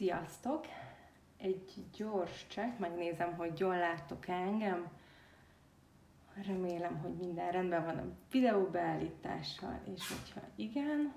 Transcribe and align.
Sziasztok! 0.00 0.66
Egy 1.36 1.84
gyors 1.96 2.46
csekk, 2.46 2.78
megnézem, 2.78 3.34
hogy 3.36 3.58
jól 3.58 3.76
láttok 3.76 4.28
engem. 4.28 4.88
Remélem, 6.46 6.98
hogy 6.98 7.12
minden 7.12 7.50
rendben 7.50 7.84
van 7.84 7.98
a 7.98 8.04
videó 8.30 8.64
beállítással, 8.64 9.80
és 9.94 10.08
hogyha 10.08 10.40
igen, 10.54 11.12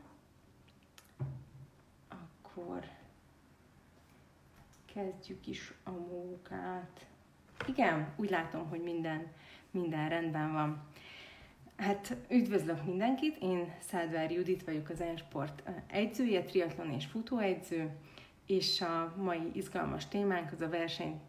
akkor 2.08 2.86
kezdjük 4.94 5.48
is 5.48 5.74
a 5.84 5.92
munkát. 5.92 7.08
Igen, 7.68 8.14
úgy 8.16 8.30
látom, 8.30 8.70
hogy 8.70 8.82
minden, 8.82 9.32
minden 9.72 10.10
rendben 10.10 10.52
van. 10.52 10.88
Hát 11.76 12.16
üdvözlök 12.30 12.86
mindenkit, 12.86 13.38
én 13.42 13.74
Szádvár 13.80 14.32
Judit 14.32 14.64
vagyok 14.64 14.90
az 14.90 15.02
Ensport 15.02 15.64
edzője, 15.88 16.44
triatlon 16.44 16.92
és 16.92 17.06
futóedző, 17.06 17.92
és 18.48 18.82
a 18.82 19.14
mai 19.18 19.52
izgalmas 19.54 20.08
témánk 20.08 20.52
az 20.52 20.62
a 20.62 20.70
verseny 20.70 21.22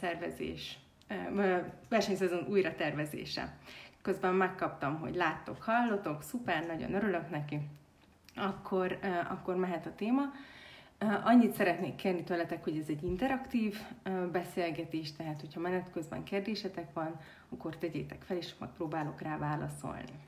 szervezés, 0.00 0.78
versenyszezon 1.88 2.46
újra 2.48 2.74
tervezése. 2.74 3.56
Közben 4.02 4.34
megkaptam, 4.34 4.98
hogy 4.98 5.14
láttok, 5.14 5.62
hallotok, 5.62 6.22
szuper, 6.22 6.66
nagyon 6.66 6.94
örülök 6.94 7.30
neki, 7.30 7.60
akkor, 8.34 8.98
akkor 9.28 9.56
mehet 9.56 9.86
a 9.86 9.94
téma. 9.94 10.22
Annyit 11.24 11.52
szeretnék 11.52 11.94
kérni 11.94 12.24
tőletek, 12.24 12.64
hogy 12.64 12.78
ez 12.78 12.88
egy 12.88 13.02
interaktív 13.02 13.80
beszélgetés, 14.32 15.12
tehát 15.12 15.40
hogyha 15.40 15.60
menet 15.60 15.90
közben 15.92 16.22
kérdésetek 16.22 16.92
van, 16.92 17.20
akkor 17.48 17.76
tegyétek 17.76 18.22
fel, 18.22 18.36
és 18.36 18.54
megpróbálok 18.58 19.20
rá 19.20 19.38
válaszolni. 19.38 20.24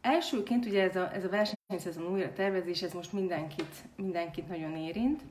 Elsőként 0.00 0.66
ugye 0.66 0.82
ez 0.82 0.96
a, 0.96 1.14
ez 1.14 1.24
a 1.24 1.28
versenyszezon 1.28 2.12
újra 2.12 2.32
tervezés, 2.32 2.82
ez 2.82 2.92
most 2.92 3.12
mindenkit, 3.12 3.74
mindenkit 3.96 4.48
nagyon 4.48 4.76
érint. 4.76 5.22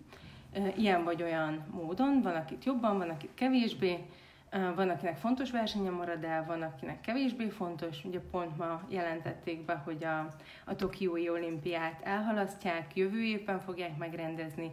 Ilyen 0.76 1.04
vagy 1.04 1.24
olyan 1.24 1.66
módon, 1.72 2.22
van 2.22 2.36
akit 2.36 2.66
jobban, 2.66 2.98
van 2.98 3.10
akit 3.10 3.34
kevésbé, 3.34 4.06
van 4.52 4.90
akinek 4.90 5.18
fontos 5.18 5.52
versenye 5.52 5.90
marad 5.90 6.24
el, 6.24 6.46
van 6.46 6.62
akinek 6.62 7.02
kevésbé 7.02 7.50
fontos. 7.50 8.04
Ugye 8.04 8.20
pont 8.32 8.58
ma 8.58 8.82
jelentették 8.90 9.66
be, 9.66 9.74
hogy 9.74 10.04
a, 10.04 10.36
a 10.66 10.76
Tokiói 10.76 11.30
olimpiát 11.30 12.02
elhalasztják, 12.04 12.96
jövő 12.96 13.24
évben 13.24 13.60
fogják 13.60 13.98
megrendezni. 13.98 14.72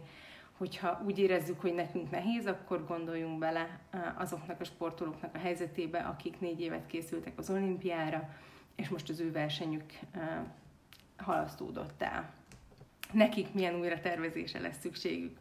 Hogyha 0.57 1.01
úgy 1.05 1.19
érezzük, 1.19 1.61
hogy 1.61 1.73
nekünk 1.73 2.11
nehéz, 2.11 2.47
akkor 2.47 2.85
gondoljunk 2.87 3.39
bele 3.39 3.79
azoknak 4.17 4.59
a 4.59 4.63
sportolóknak 4.63 5.35
a 5.35 5.37
helyzetébe, 5.37 5.99
akik 5.99 6.39
négy 6.39 6.61
évet 6.61 6.87
készültek 6.87 7.33
az 7.37 7.49
olimpiára, 7.49 8.29
és 8.75 8.89
most 8.89 9.09
az 9.09 9.19
ő 9.19 9.31
versenyük 9.31 9.93
halasztódott 11.17 12.01
el. 12.01 12.33
Nekik 13.11 13.53
milyen 13.53 13.75
újra 13.75 13.99
tervezése 13.99 14.59
lesz 14.59 14.79
szükségük. 14.79 15.37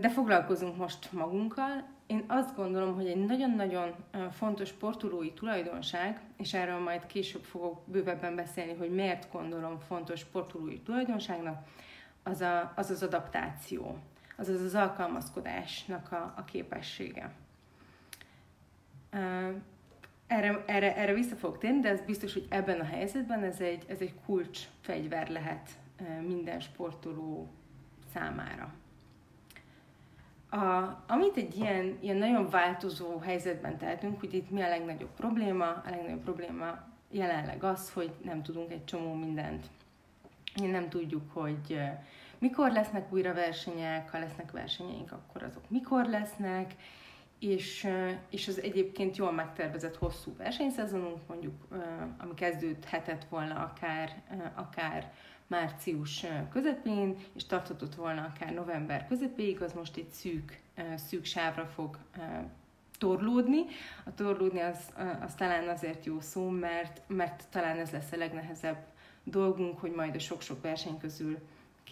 De 0.00 0.10
foglalkozunk 0.10 0.76
most 0.76 1.12
magunkkal. 1.12 1.92
Én 2.06 2.24
azt 2.26 2.56
gondolom, 2.56 2.94
hogy 2.94 3.06
egy 3.06 3.24
nagyon-nagyon 3.24 3.94
fontos 4.30 4.68
sportolói 4.68 5.32
tulajdonság, 5.32 6.20
és 6.36 6.54
erről 6.54 6.78
majd 6.78 7.06
később 7.06 7.42
fogok 7.42 7.82
bővebben 7.86 8.34
beszélni, 8.34 8.74
hogy 8.74 8.90
miért 8.90 9.32
gondolom 9.32 9.78
fontos 9.78 10.20
sportolói 10.20 10.80
tulajdonságnak, 10.80 11.66
az 12.22 12.40
a, 12.40 12.72
az, 12.76 12.90
az 12.90 13.02
adaptáció, 13.02 13.98
azaz 14.36 14.60
az 14.60 14.74
alkalmazkodásnak 14.74 16.12
a, 16.12 16.34
a 16.36 16.44
képessége. 16.44 17.32
Erre, 20.26 20.64
erre, 20.66 20.96
erre 20.96 21.14
vissza 21.14 21.36
fogok 21.36 21.58
térni, 21.58 21.80
de 21.80 21.88
ez 21.88 22.00
biztos, 22.00 22.32
hogy 22.32 22.46
ebben 22.48 22.80
a 22.80 22.84
helyzetben 22.84 23.42
ez 23.42 23.60
egy, 23.60 23.84
ez 23.88 24.00
egy 24.00 24.14
kulcs 24.26 24.60
lehet 25.28 25.70
minden 26.26 26.60
sportoló 26.60 27.48
számára. 28.12 28.74
A, 30.50 31.02
amit 31.06 31.36
egy 31.36 31.56
ilyen, 31.56 31.98
ilyen 32.00 32.16
nagyon 32.16 32.50
változó 32.50 33.18
helyzetben 33.18 33.78
tehetünk, 33.78 34.20
hogy 34.20 34.34
itt 34.34 34.50
mi 34.50 34.62
a 34.62 34.68
legnagyobb 34.68 35.14
probléma? 35.16 35.66
A 35.66 35.90
legnagyobb 35.90 36.22
probléma 36.22 36.78
jelenleg 37.10 37.64
az, 37.64 37.92
hogy 37.92 38.12
nem 38.22 38.42
tudunk 38.42 38.72
egy 38.72 38.84
csomó 38.84 39.14
mindent. 39.14 39.66
Nem 40.54 40.88
tudjuk, 40.88 41.32
hogy 41.32 41.80
mikor 42.38 42.72
lesznek 42.72 43.12
újra 43.12 43.34
versenyek, 43.34 44.10
ha 44.10 44.18
lesznek 44.18 44.50
versenyeink, 44.50 45.12
akkor 45.12 45.42
azok 45.42 45.70
mikor 45.70 46.04
lesznek, 46.04 46.74
és, 47.38 47.88
és 48.30 48.48
az 48.48 48.60
egyébként 48.60 49.16
jól 49.16 49.32
megtervezett 49.32 49.96
hosszú 49.96 50.36
versenyszezonunk, 50.36 51.18
mondjuk 51.28 51.54
ami 52.18 52.34
kezdődhetett 52.34 53.24
volna 53.24 53.54
akár, 53.54 54.22
akár 54.54 55.12
március 55.46 56.26
közepén, 56.52 57.16
és 57.34 57.46
tarthatott 57.46 57.94
volna 57.94 58.32
akár 58.34 58.52
november 58.52 59.06
közepéig, 59.06 59.62
az 59.62 59.72
most 59.72 59.96
egy 59.96 60.10
szűk, 60.10 60.60
szűk 60.96 61.24
sávra 61.24 61.66
fog 61.66 61.98
torlódni. 62.98 63.64
A 64.04 64.14
torlódni 64.14 64.60
az, 64.60 64.92
az 65.20 65.34
talán 65.34 65.68
azért 65.68 66.04
jó 66.04 66.20
szó, 66.20 66.48
mert, 66.48 67.00
mert 67.06 67.44
talán 67.50 67.78
ez 67.78 67.90
lesz 67.90 68.12
a 68.12 68.16
legnehezebb 68.16 68.86
dolgunk, 69.24 69.78
hogy 69.78 69.92
majd 69.92 70.14
a 70.14 70.18
sok-sok 70.18 70.62
verseny 70.62 70.98
közül 70.98 71.38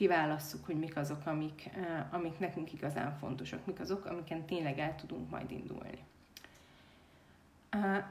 kiválasszuk, 0.03 0.67
hogy 0.67 0.79
mik 0.79 0.97
azok, 0.97 1.27
amik, 1.27 1.71
amik 2.11 2.39
nekünk 2.39 2.73
igazán 2.73 3.17
fontosak, 3.19 3.67
mik 3.67 3.81
azok, 3.81 4.05
amiken 4.05 4.45
tényleg 4.47 4.79
el 4.79 4.95
tudunk 4.95 5.31
majd 5.31 5.51
indulni. 5.51 6.05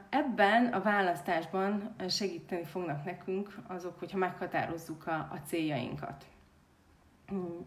Ebben 0.08 0.66
a 0.66 0.82
választásban 0.82 1.94
segíteni 2.08 2.64
fognak 2.64 3.04
nekünk 3.04 3.58
azok, 3.66 3.98
hogyha 3.98 4.18
meghatározzuk 4.18 5.06
a, 5.06 5.14
a 5.14 5.40
céljainkat. 5.46 6.26
Hmm. 7.26 7.66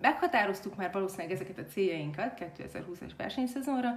Meghatároztuk 0.00 0.76
már 0.76 0.92
valószínűleg 0.92 1.30
ezeket 1.30 1.58
a 1.58 1.64
céljainkat 1.64 2.38
2020-as 2.58 3.12
versenyszezonra, 3.16 3.90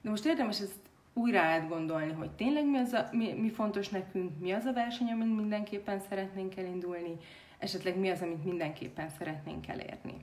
de 0.00 0.10
most 0.10 0.24
érdemes 0.24 0.60
ezt 0.60 0.80
újra 1.12 1.40
átgondolni, 1.40 2.12
hogy 2.12 2.30
tényleg 2.30 2.66
mi, 2.66 2.78
az 2.78 2.92
a, 2.92 3.08
mi, 3.12 3.32
mi 3.32 3.50
fontos 3.50 3.88
nekünk, 3.88 4.40
mi 4.40 4.52
az 4.52 4.64
a 4.64 4.72
verseny, 4.72 5.10
amit 5.10 5.36
mindenképpen 5.36 5.98
szeretnénk 5.98 6.56
elindulni, 6.56 7.16
esetleg 7.62 7.98
mi 7.98 8.10
az, 8.10 8.22
amit 8.22 8.44
mindenképpen 8.44 9.08
szeretnénk 9.08 9.68
elérni. 9.68 10.14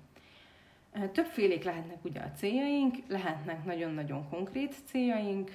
Többfélék 1.11 1.63
lehetnek 1.63 2.05
ugye 2.05 2.19
a 2.19 2.31
céljaink, 2.31 2.95
lehetnek 3.07 3.65
nagyon-nagyon 3.65 4.29
konkrét 4.29 4.75
céljaink, 4.85 5.51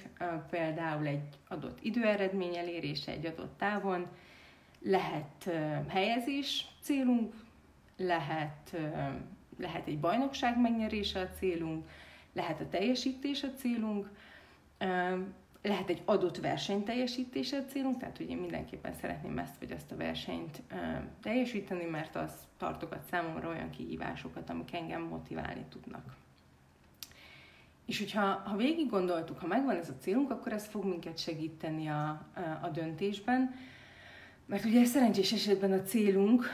például 0.49 1.07
egy 1.07 1.39
adott 1.47 1.77
időeredmény 1.81 2.55
elérése 2.55 3.11
egy 3.11 3.25
adott 3.25 3.57
távon, 3.57 4.07
lehet 4.81 5.49
helyezés 5.87 6.67
célunk, 6.81 7.33
lehet, 7.97 8.77
lehet 9.57 9.87
egy 9.87 9.99
bajnokság 9.99 10.61
megnyerése 10.61 11.19
a 11.19 11.29
célunk, 11.29 11.89
lehet 12.33 12.61
a 12.61 12.69
teljesítés 12.69 13.43
a 13.43 13.53
célunk, 13.53 14.09
lehet 15.67 15.89
egy 15.89 16.01
adott 16.05 16.37
verseny 16.37 16.83
teljesítése 16.83 17.65
célunk, 17.65 17.97
tehát 17.97 18.19
ugye 18.19 18.35
mindenképpen 18.35 18.93
szeretném 18.93 19.37
ezt 19.37 19.59
vagy 19.59 19.71
ezt 19.71 19.91
a 19.91 19.95
versenyt 19.95 20.61
teljesíteni, 21.21 21.85
mert 21.85 22.15
az 22.15 22.31
tartogat 22.57 23.03
számomra 23.09 23.49
olyan 23.49 23.69
kihívásokat, 23.69 24.49
amik 24.49 24.73
engem 24.73 25.01
motiválni 25.01 25.65
tudnak. 25.69 26.15
És 27.85 27.99
hogyha 27.99 28.21
ha 28.21 28.55
végig 28.55 28.89
gondoltuk, 28.89 29.39
ha 29.39 29.47
megvan 29.47 29.75
ez 29.75 29.89
a 29.89 29.97
célunk, 29.99 30.31
akkor 30.31 30.51
ez 30.51 30.65
fog 30.65 30.85
minket 30.85 31.17
segíteni 31.17 31.87
a, 31.87 32.27
a 32.61 32.69
döntésben, 32.69 33.55
mert 34.45 34.65
ugye 34.65 34.85
szerencsés 34.85 35.31
esetben 35.31 35.71
a 35.71 35.81
célunk 35.81 36.45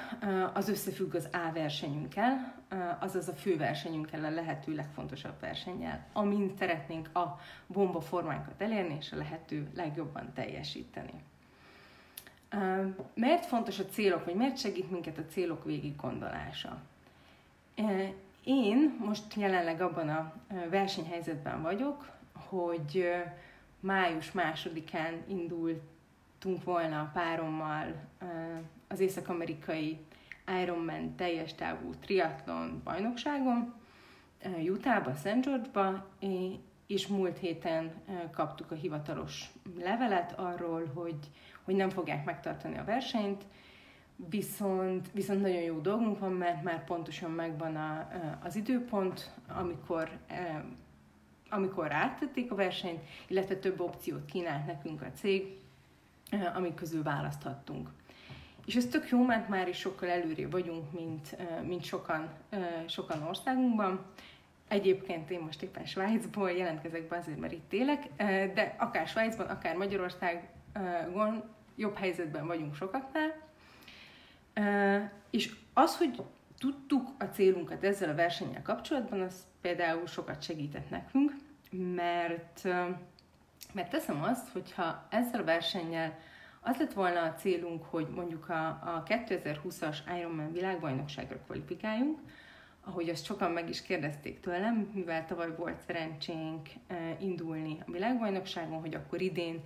az 0.54 0.70
összefügg 0.70 1.16
az 1.16 1.30
A 1.32 1.52
versenyünkkel, 1.54 2.61
azaz 3.00 3.28
a 3.28 3.34
fő 3.34 3.58
versenyünkkel, 3.58 4.26
a 4.26 4.30
lehető 4.30 4.76
legfontosabb 4.76 5.40
versennyel, 5.40 6.06
amin 6.14 6.54
szeretnénk 6.58 7.16
a 7.16 7.40
bomba 7.68 8.02
formánkat 8.02 8.62
elérni, 8.62 8.96
és 9.00 9.12
a 9.12 9.18
lehető 9.18 9.68
legjobban 9.76 10.34
teljesíteni. 10.34 11.14
Miért 13.14 13.46
fontos 13.46 13.80
a 13.80 13.86
célok, 13.86 14.26
vagy 14.26 14.36
miért 14.36 14.58
segít 14.58 14.92
minket 14.92 15.18
a 15.18 15.26
célok 15.26 15.64
végig 15.64 15.96
gondolása? 15.96 16.82
Én 18.44 18.98
most 19.06 19.34
jelenleg 19.34 19.82
abban 19.82 20.10
a 20.10 20.34
versenyhelyzetben 20.70 21.62
vagyok, 21.62 22.10
hogy 22.34 23.14
május 23.80 24.32
másodikán 24.32 25.24
indultunk 25.28 26.64
volna 26.64 27.00
a 27.00 27.10
párommal 27.14 27.94
az 28.88 29.00
észak-amerikai 29.00 29.98
Ironman 30.62 31.16
teljes 31.16 31.56
távú 31.56 31.94
triatlon 32.00 32.82
bajnokságon, 32.84 33.74
Utahba, 34.70 35.14
St. 35.14 35.42
George-ba, 35.42 36.08
és 36.88 37.08
múlt 37.08 37.38
héten 37.38 37.92
kaptuk 38.32 38.72
a 38.72 38.76
hivatalos 38.76 39.52
levelet 39.80 40.40
arról, 40.40 40.92
hogy, 40.94 41.32
hogy 41.64 41.76
nem 41.76 41.90
fogják 41.90 42.26
megtartani 42.26 42.78
a 42.78 42.84
versenyt, 42.84 43.44
viszont, 44.30 45.12
viszont 45.14 45.42
nagyon 45.42 45.62
jó 45.62 45.80
dolgunk 45.80 46.20
van, 46.20 46.32
mert 46.32 46.64
már 46.64 46.84
pontosan 46.84 47.32
megvan 47.32 47.76
a, 47.76 48.08
az 48.44 48.56
időpont, 48.56 49.32
amikor, 49.48 50.10
amikor 51.50 51.92
áttették 51.92 52.52
a 52.52 52.56
versenyt, 52.56 53.00
illetve 53.28 53.56
több 53.56 53.80
opciót 53.80 54.26
kínált 54.26 54.66
nekünk 54.66 55.02
a 55.02 55.12
cég, 55.12 55.60
amik 56.56 56.74
közül 56.74 57.04
választhattunk. 57.04 57.90
És 58.66 58.76
ez 58.76 58.86
tök 58.86 59.10
jó, 59.10 59.26
mert 59.26 59.48
már 59.48 59.68
is 59.68 59.78
sokkal 59.78 60.10
előrébb 60.10 60.52
vagyunk, 60.52 60.92
mint, 60.92 61.38
mint 61.66 61.84
sokan, 61.84 62.30
sokan 62.88 63.24
országunkban. 63.24 64.06
Egyébként 64.68 65.30
én 65.30 65.40
most 65.40 65.62
éppen 65.62 65.86
Svájcból 65.86 66.52
jelentkezek 66.52 67.08
be 67.08 67.18
azért, 67.18 67.40
mert 67.40 67.54
itt 67.54 67.74
élek, 67.74 68.08
de 68.54 68.76
akár 68.78 69.08
Svájcban, 69.08 69.48
akár 69.48 69.76
Magyarországon 69.76 71.44
jobb 71.76 71.98
helyzetben 71.98 72.48
vagyunk 72.48 72.76
sokaknál. 72.76 73.36
És 75.30 75.56
az, 75.74 75.98
hogy 75.98 76.24
tudtuk 76.60 77.10
a 77.20 77.24
célunkat 77.24 77.84
ezzel 77.84 78.10
a 78.10 78.16
versennyel 78.16 78.62
kapcsolatban, 78.62 79.22
az 79.22 79.46
például 79.62 80.08
sokat 80.08 80.42
segített 80.44 80.90
nekünk, 80.90 81.36
mert, 81.96 82.64
mert 83.74 83.90
teszem 83.90 84.24
azt, 84.24 84.50
hogyha 84.50 85.08
ezzel 85.10 85.42
a 85.42 85.44
versennyel 85.44 86.18
az 86.62 86.78
lett 86.78 86.94
volna 86.94 87.22
a 87.22 87.34
célunk, 87.34 87.84
hogy 87.84 88.08
mondjuk 88.16 88.50
a, 88.50 88.68
a 88.68 89.04
2020-as 89.08 89.98
Ironman 90.18 90.52
világbajnokságra 90.52 91.38
kvalifikáljunk, 91.46 92.20
ahogy 92.84 93.10
azt 93.10 93.26
sokan 93.26 93.52
meg 93.52 93.70
is 93.70 93.82
kérdezték 93.82 94.40
tőlem, 94.40 94.92
mivel 94.94 95.26
tavaly 95.26 95.56
volt 95.56 95.82
szerencsénk 95.86 96.70
indulni 97.20 97.78
a 97.88 97.92
világbajnokságon, 97.92 98.80
hogy 98.80 98.96
akkor 98.96 99.22
idén 99.22 99.64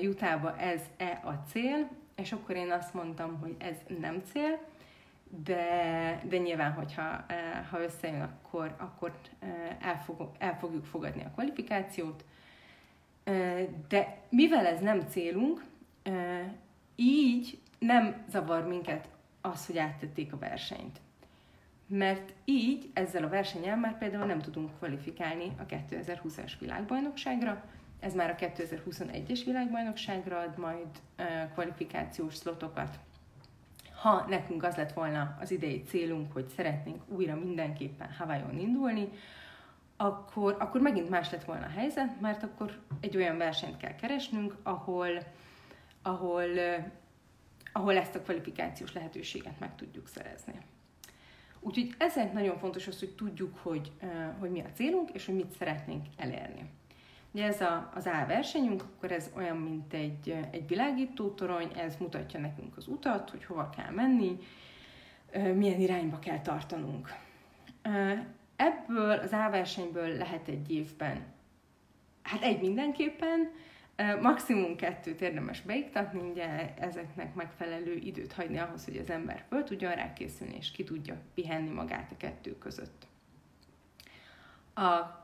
Jutába 0.00 0.56
ez-e 0.58 1.20
a 1.24 1.32
cél, 1.50 1.88
és 2.16 2.32
akkor 2.32 2.56
én 2.56 2.70
azt 2.70 2.94
mondtam, 2.94 3.38
hogy 3.40 3.54
ez 3.58 3.76
nem 4.00 4.22
cél, 4.32 4.58
de, 5.44 6.22
de 6.28 6.36
nyilván, 6.38 6.72
hogyha 6.72 7.24
ha 7.70 7.82
összejön, 7.82 8.20
akkor, 8.20 8.74
akkor 8.78 9.12
el, 9.80 10.02
fog, 10.02 10.30
el 10.38 10.58
fogjuk 10.58 10.84
fogadni 10.84 11.24
a 11.24 11.30
kvalifikációt. 11.30 12.24
De 13.88 14.16
mivel 14.28 14.66
ez 14.66 14.80
nem 14.80 15.00
célunk, 15.00 15.64
így 16.96 17.58
nem 17.78 18.24
zavar 18.28 18.66
minket 18.66 19.08
az, 19.40 19.66
hogy 19.66 19.78
áttették 19.78 20.32
a 20.32 20.38
versenyt. 20.38 21.00
Mert 21.86 22.34
így 22.44 22.90
ezzel 22.92 23.24
a 23.24 23.28
versenyen 23.28 23.78
már 23.78 23.98
például 23.98 24.26
nem 24.26 24.38
tudunk 24.38 24.76
kvalifikálni 24.76 25.52
a 25.58 25.66
2020-as 25.66 26.52
világbajnokságra, 26.58 27.64
ez 28.00 28.14
már 28.14 28.30
a 28.30 28.34
2021-es 28.34 29.40
világbajnokságra 29.44 30.38
ad 30.38 30.58
majd 30.58 30.86
kvalifikációs 31.52 32.34
szlotokat. 32.34 32.98
Ha 33.94 34.24
nekünk 34.28 34.62
az 34.62 34.76
lett 34.76 34.92
volna 34.92 35.36
az 35.40 35.50
idei 35.50 35.82
célunk, 35.82 36.32
hogy 36.32 36.48
szeretnénk 36.48 37.02
újra 37.08 37.34
mindenképpen 37.34 38.12
Hawaiion 38.18 38.58
indulni, 38.58 39.08
akkor, 39.96 40.56
akkor 40.58 40.80
megint 40.80 41.10
más 41.10 41.30
lett 41.30 41.44
volna 41.44 41.66
a 41.66 41.78
helyzet, 41.78 42.20
mert 42.20 42.42
akkor 42.42 42.78
egy 43.00 43.16
olyan 43.16 43.36
versenyt 43.36 43.76
kell 43.76 43.94
keresnünk, 43.94 44.56
ahol, 44.62 45.08
ahol, 46.08 46.48
ahol 47.72 47.96
ezt 47.96 48.14
a 48.14 48.22
kvalifikációs 48.22 48.92
lehetőséget 48.92 49.58
meg 49.58 49.74
tudjuk 49.76 50.08
szerezni. 50.08 50.54
Úgyhogy 51.60 51.94
ezért 51.98 52.32
nagyon 52.32 52.58
fontos 52.58 52.86
az, 52.86 52.98
hogy 52.98 53.14
tudjuk, 53.14 53.58
hogy, 53.62 53.92
hogy 54.38 54.50
mi 54.50 54.60
a 54.60 54.72
célunk, 54.74 55.10
és 55.10 55.26
hogy 55.26 55.34
mit 55.34 55.52
szeretnénk 55.58 56.06
elérni. 56.16 56.70
Ugye 57.30 57.46
ez 57.46 57.60
a, 57.60 57.90
az 57.94 58.06
A 58.06 58.24
versenyünk, 58.26 58.82
akkor 58.82 59.12
ez 59.12 59.30
olyan, 59.36 59.56
mint 59.56 59.92
egy, 59.94 60.36
egy 60.50 60.68
világító 60.68 61.28
torony, 61.28 61.72
ez 61.76 61.96
mutatja 61.96 62.40
nekünk 62.40 62.76
az 62.76 62.86
utat, 62.86 63.30
hogy 63.30 63.44
hova 63.44 63.70
kell 63.76 63.90
menni, 63.90 64.38
milyen 65.32 65.80
irányba 65.80 66.18
kell 66.18 66.40
tartanunk. 66.40 67.14
Ebből 68.56 69.18
az 69.18 69.32
A 69.32 69.48
versenyből 69.50 70.16
lehet 70.16 70.48
egy 70.48 70.70
évben, 70.70 71.26
hát 72.22 72.42
egy 72.42 72.60
mindenképpen, 72.60 73.50
maximum 74.20 74.76
kettőt 74.76 75.20
érdemes 75.20 75.60
beiktatni, 75.60 76.20
ugye 76.30 76.74
ezeknek 76.74 77.34
megfelelő 77.34 77.94
időt 77.94 78.32
hagyni 78.32 78.58
ahhoz, 78.58 78.84
hogy 78.84 78.96
az 78.96 79.10
ember 79.10 79.44
föl 79.48 79.64
tudjon 79.64 79.94
rá 79.94 80.12
készülni, 80.12 80.56
és 80.56 80.70
ki 80.70 80.84
tudja 80.84 81.20
pihenni 81.34 81.70
magát 81.70 82.12
a 82.12 82.16
kettő 82.16 82.58
között. 82.58 83.06
A 84.74 85.18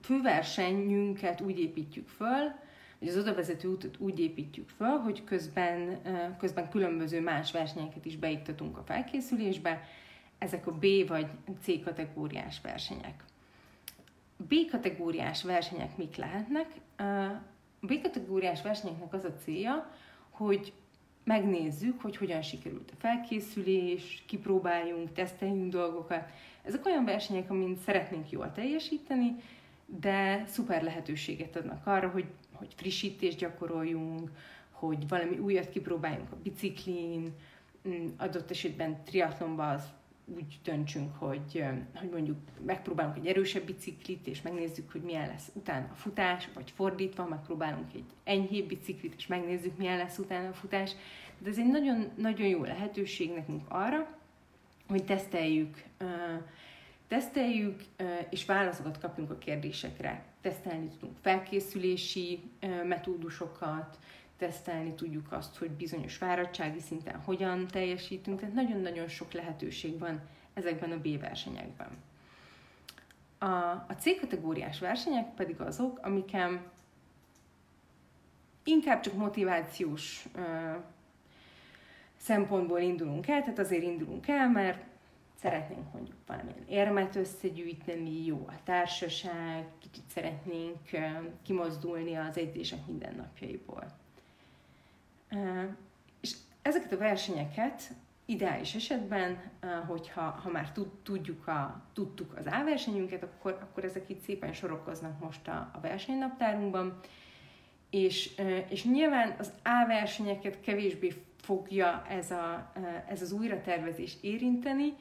főversenyünket 0.00 1.40
úgy 1.40 1.58
építjük 1.58 2.08
föl, 2.08 2.52
hogy 2.98 3.08
az 3.08 3.16
odavezető 3.16 3.68
útot 3.68 3.96
úgy 3.98 4.20
építjük 4.20 4.68
föl, 4.68 4.98
hogy 4.98 5.24
közben, 5.24 6.00
közben 6.38 6.68
különböző 6.68 7.20
más 7.20 7.52
versenyeket 7.52 8.04
is 8.04 8.16
beiktatunk 8.16 8.78
a 8.78 8.82
felkészülésbe, 8.82 9.88
ezek 10.38 10.66
a 10.66 10.72
B 10.72 10.86
vagy 11.06 11.26
C 11.62 11.84
kategóriás 11.84 12.60
versenyek. 12.60 13.24
B 14.36 14.54
kategóriás 14.70 15.42
versenyek 15.42 15.96
mik 15.96 16.16
lehetnek? 16.16 16.66
A 17.80 17.86
B 17.86 18.00
kategóriás 18.02 18.62
versenyeknek 18.62 19.12
az 19.12 19.24
a 19.24 19.34
célja, 19.44 19.92
hogy 20.30 20.72
megnézzük, 21.24 22.00
hogy 22.00 22.16
hogyan 22.16 22.42
sikerült 22.42 22.90
a 22.90 22.96
felkészülés, 22.98 24.22
kipróbáljunk, 24.26 25.12
teszteljünk 25.12 25.72
dolgokat. 25.72 26.28
Ezek 26.62 26.86
olyan 26.86 27.04
versenyek, 27.04 27.50
amin 27.50 27.76
szeretnénk 27.84 28.30
jól 28.30 28.52
teljesíteni, 28.52 29.36
de 29.86 30.44
szuper 30.46 30.82
lehetőséget 30.82 31.56
adnak 31.56 31.86
arra, 31.86 32.08
hogy, 32.08 32.24
hogy 32.52 32.74
frissítést 32.76 33.38
gyakoroljunk, 33.38 34.30
hogy 34.70 35.08
valami 35.08 35.38
újat 35.38 35.68
kipróbáljunk 35.70 36.32
a 36.32 36.36
biciklin, 36.42 37.34
mm, 37.88 38.06
adott 38.16 38.50
esetben 38.50 39.04
triatlonban 39.04 39.74
az 39.74 39.82
úgy 40.36 40.58
döntsünk, 40.64 41.16
hogy, 41.16 41.64
hogy 41.94 42.10
mondjuk 42.10 42.36
megpróbálunk 42.66 43.16
egy 43.16 43.26
erősebb 43.26 43.64
biciklit, 43.64 44.26
és 44.26 44.42
megnézzük, 44.42 44.92
hogy 44.92 45.00
milyen 45.00 45.26
lesz 45.26 45.50
utána 45.54 45.88
a 45.92 45.94
futás, 45.94 46.48
vagy 46.54 46.70
fordítva, 46.70 47.26
megpróbálunk 47.26 47.94
egy 47.94 48.04
enyhébb 48.24 48.66
biciklit, 48.66 49.14
és 49.16 49.26
megnézzük, 49.26 49.76
milyen 49.76 49.96
lesz 49.96 50.18
utána 50.18 50.48
a 50.48 50.52
futás. 50.52 50.92
De 51.38 51.50
ez 51.50 51.58
egy 51.58 51.70
nagyon, 51.70 52.08
nagyon 52.16 52.46
jó 52.46 52.64
lehetőség 52.64 53.34
nekünk 53.34 53.62
arra, 53.68 54.18
hogy 54.88 55.04
teszteljük, 55.04 55.82
teszteljük, 57.08 57.80
és 58.30 58.44
válaszokat 58.44 58.98
kapjunk 58.98 59.30
a 59.30 59.38
kérdésekre. 59.38 60.24
Tesztelni 60.40 60.88
tudunk 60.88 61.16
felkészülési 61.20 62.40
metódusokat, 62.84 63.98
tesztelni 64.38 64.94
tudjuk 64.94 65.32
azt, 65.32 65.56
hogy 65.56 65.70
bizonyos 65.70 66.16
fáradtsági 66.16 66.80
szinten 66.80 67.20
hogyan 67.20 67.66
teljesítünk, 67.66 68.40
tehát 68.40 68.54
nagyon-nagyon 68.54 69.08
sok 69.08 69.32
lehetőség 69.32 69.98
van 69.98 70.20
ezekben 70.54 70.92
a 70.92 71.00
B 71.00 71.20
versenyekben. 71.20 71.88
A, 73.38 73.46
a 73.88 73.94
C 73.98 74.20
kategóriás 74.20 74.78
versenyek 74.78 75.34
pedig 75.34 75.60
azok, 75.60 75.98
amiken 76.02 76.70
inkább 78.64 79.00
csak 79.00 79.14
motivációs 79.14 80.26
ö, 80.34 80.74
szempontból 82.16 82.80
indulunk 82.80 83.28
el, 83.28 83.40
tehát 83.40 83.58
azért 83.58 83.82
indulunk 83.82 84.28
el, 84.28 84.50
mert 84.50 84.84
szeretnénk 85.34 85.92
mondjuk 85.92 86.16
valamilyen 86.26 86.64
érmet 86.68 87.16
összegyűjteni, 87.16 88.24
jó 88.24 88.44
a 88.48 88.62
társaság, 88.64 89.64
kicsit 89.78 90.08
szeretnénk 90.08 90.76
kimozdulni 91.42 92.14
az 92.14 92.38
edzések 92.38 92.86
mindennapjaiból. 92.86 93.86
És 96.20 96.34
ezeket 96.62 96.92
a 96.92 96.96
versenyeket 96.96 97.90
ideális 98.24 98.74
esetben, 98.74 99.50
hogyha 99.86 100.20
ha 100.20 100.50
már 100.50 100.72
tudjuk 101.02 101.46
a, 101.46 101.82
tudtuk 101.92 102.36
az 102.36 102.46
A 102.46 102.64
versenyünket, 102.64 103.22
akkor, 103.22 103.58
akkor 103.62 103.84
ezek 103.84 104.08
itt 104.08 104.20
szépen 104.20 104.52
sorokoznak 104.52 105.20
most 105.20 105.48
a, 105.48 105.70
a 105.74 105.80
versenynaptárunkban, 105.80 107.00
és, 107.90 108.30
és 108.68 108.84
nyilván 108.84 109.34
az 109.38 109.52
A 109.62 109.86
versenyeket 109.86 110.60
kevésbé 110.60 111.12
fogja 111.40 112.04
ez, 112.08 112.30
a, 112.30 112.72
ez 113.08 113.22
az 113.22 113.32
újratervezés 113.32 114.16
érinteni, 114.20 114.94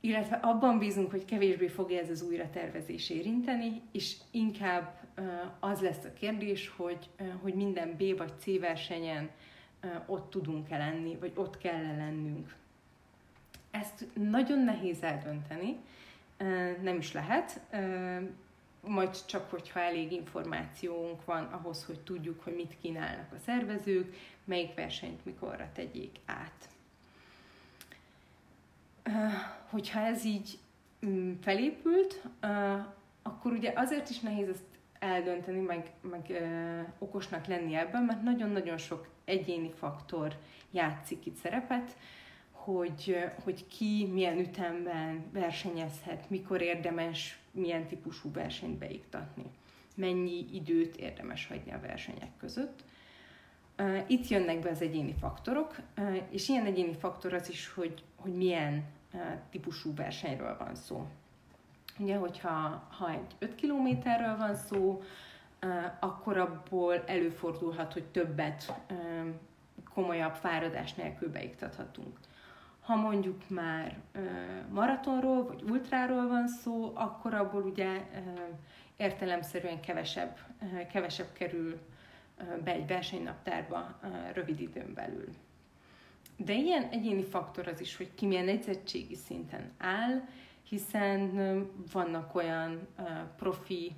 illetve 0.00 0.36
abban 0.36 0.78
bízunk, 0.78 1.10
hogy 1.10 1.24
kevésbé 1.24 1.66
fogja 1.66 2.00
ez 2.00 2.10
az 2.10 2.22
újratervezés 2.22 3.10
érinteni, 3.10 3.82
és 3.92 4.16
inkább 4.30 5.00
az 5.60 5.80
lesz 5.80 6.04
a 6.04 6.12
kérdés, 6.12 6.72
hogy, 6.76 7.10
hogy 7.42 7.54
minden 7.54 7.96
B 7.96 8.16
vagy 8.16 8.32
C 8.38 8.60
versenyen 8.60 9.30
ott 10.06 10.30
tudunk-e 10.30 10.78
lenni, 10.78 11.16
vagy 11.16 11.32
ott 11.34 11.58
kell-e 11.58 11.96
lennünk. 11.96 12.54
Ezt 13.70 14.06
nagyon 14.14 14.58
nehéz 14.58 15.02
eldönteni, 15.02 15.76
nem 16.82 16.96
is 16.98 17.12
lehet, 17.12 17.60
majd 18.80 19.24
csak 19.26 19.50
hogyha 19.50 19.80
elég 19.80 20.12
információnk 20.12 21.24
van 21.24 21.44
ahhoz, 21.44 21.84
hogy 21.84 22.00
tudjuk, 22.00 22.42
hogy 22.42 22.54
mit 22.54 22.76
kínálnak 22.80 23.32
a 23.32 23.38
szervezők, 23.44 24.16
melyik 24.44 24.74
versenyt 24.74 25.24
mikorra 25.24 25.70
tegyék 25.72 26.18
át. 26.24 26.68
Hogyha 29.70 30.00
ez 30.00 30.24
így 30.24 30.58
mm, 31.06 31.32
felépült, 31.40 32.22
akkor 33.22 33.52
ugye 33.52 33.72
azért 33.76 34.10
is 34.10 34.20
nehéz 34.20 34.48
ezt 34.48 34.73
eldönteni, 35.04 35.60
meg, 35.60 35.90
meg 36.00 36.26
ö, 36.28 36.80
okosnak 36.98 37.46
lenni 37.46 37.74
ebben, 37.74 38.02
mert 38.02 38.22
nagyon-nagyon 38.22 38.78
sok 38.78 39.08
egyéni 39.24 39.70
faktor 39.70 40.36
játszik 40.70 41.26
itt 41.26 41.36
szerepet, 41.36 41.96
hogy, 42.50 43.16
hogy 43.44 43.66
ki 43.66 44.08
milyen 44.12 44.38
ütemben 44.38 45.24
versenyezhet, 45.32 46.30
mikor 46.30 46.60
érdemes 46.60 47.38
milyen 47.50 47.86
típusú 47.86 48.32
versenyt 48.32 48.78
beiktatni, 48.78 49.44
mennyi 49.96 50.46
időt 50.52 50.96
érdemes 50.96 51.46
hagyni 51.46 51.72
a 51.72 51.80
versenyek 51.80 52.36
között. 52.38 52.84
Itt 54.06 54.28
jönnek 54.28 54.58
be 54.58 54.70
az 54.70 54.82
egyéni 54.82 55.14
faktorok, 55.20 55.76
és 56.30 56.48
ilyen 56.48 56.66
egyéni 56.66 56.94
faktor 56.94 57.32
az 57.32 57.50
is, 57.50 57.68
hogy, 57.68 58.02
hogy 58.16 58.34
milyen 58.34 58.84
típusú 59.50 59.94
versenyről 59.94 60.56
van 60.58 60.74
szó. 60.74 61.06
Ugye, 61.98 62.16
hogyha 62.16 62.86
ha 62.98 63.10
egy 63.10 63.34
5 63.38 63.54
kilométerről 63.54 64.36
van 64.36 64.54
szó, 64.54 65.02
akkor 66.00 66.36
abból 66.36 67.04
előfordulhat, 67.06 67.92
hogy 67.92 68.04
többet 68.04 68.72
komolyabb 69.94 70.34
fáradás 70.34 70.94
nélkül 70.94 71.30
beiktathatunk. 71.30 72.18
Ha 72.80 72.96
mondjuk 72.96 73.48
már 73.48 73.96
maratonról 74.70 75.46
vagy 75.46 75.62
ultráról 75.62 76.28
van 76.28 76.48
szó, 76.48 76.92
akkor 76.94 77.34
abból 77.34 77.62
ugye 77.62 78.06
értelemszerűen 78.96 79.80
kevesebb, 79.80 80.38
kevesebb 80.92 81.32
kerül 81.32 81.78
be 82.64 82.72
egy 82.72 82.86
versenynaptárba 82.86 83.98
rövid 84.32 84.60
időn 84.60 84.94
belül. 84.94 85.28
De 86.36 86.52
ilyen 86.54 86.88
egyéni 86.90 87.22
faktor 87.22 87.68
az 87.68 87.80
is, 87.80 87.96
hogy 87.96 88.14
ki 88.14 88.26
milyen 88.26 88.48
edzettségi 88.48 89.14
szinten 89.14 89.70
áll, 89.78 90.28
hiszen 90.68 91.32
vannak 91.92 92.34
olyan 92.34 92.86
profi 93.36 93.92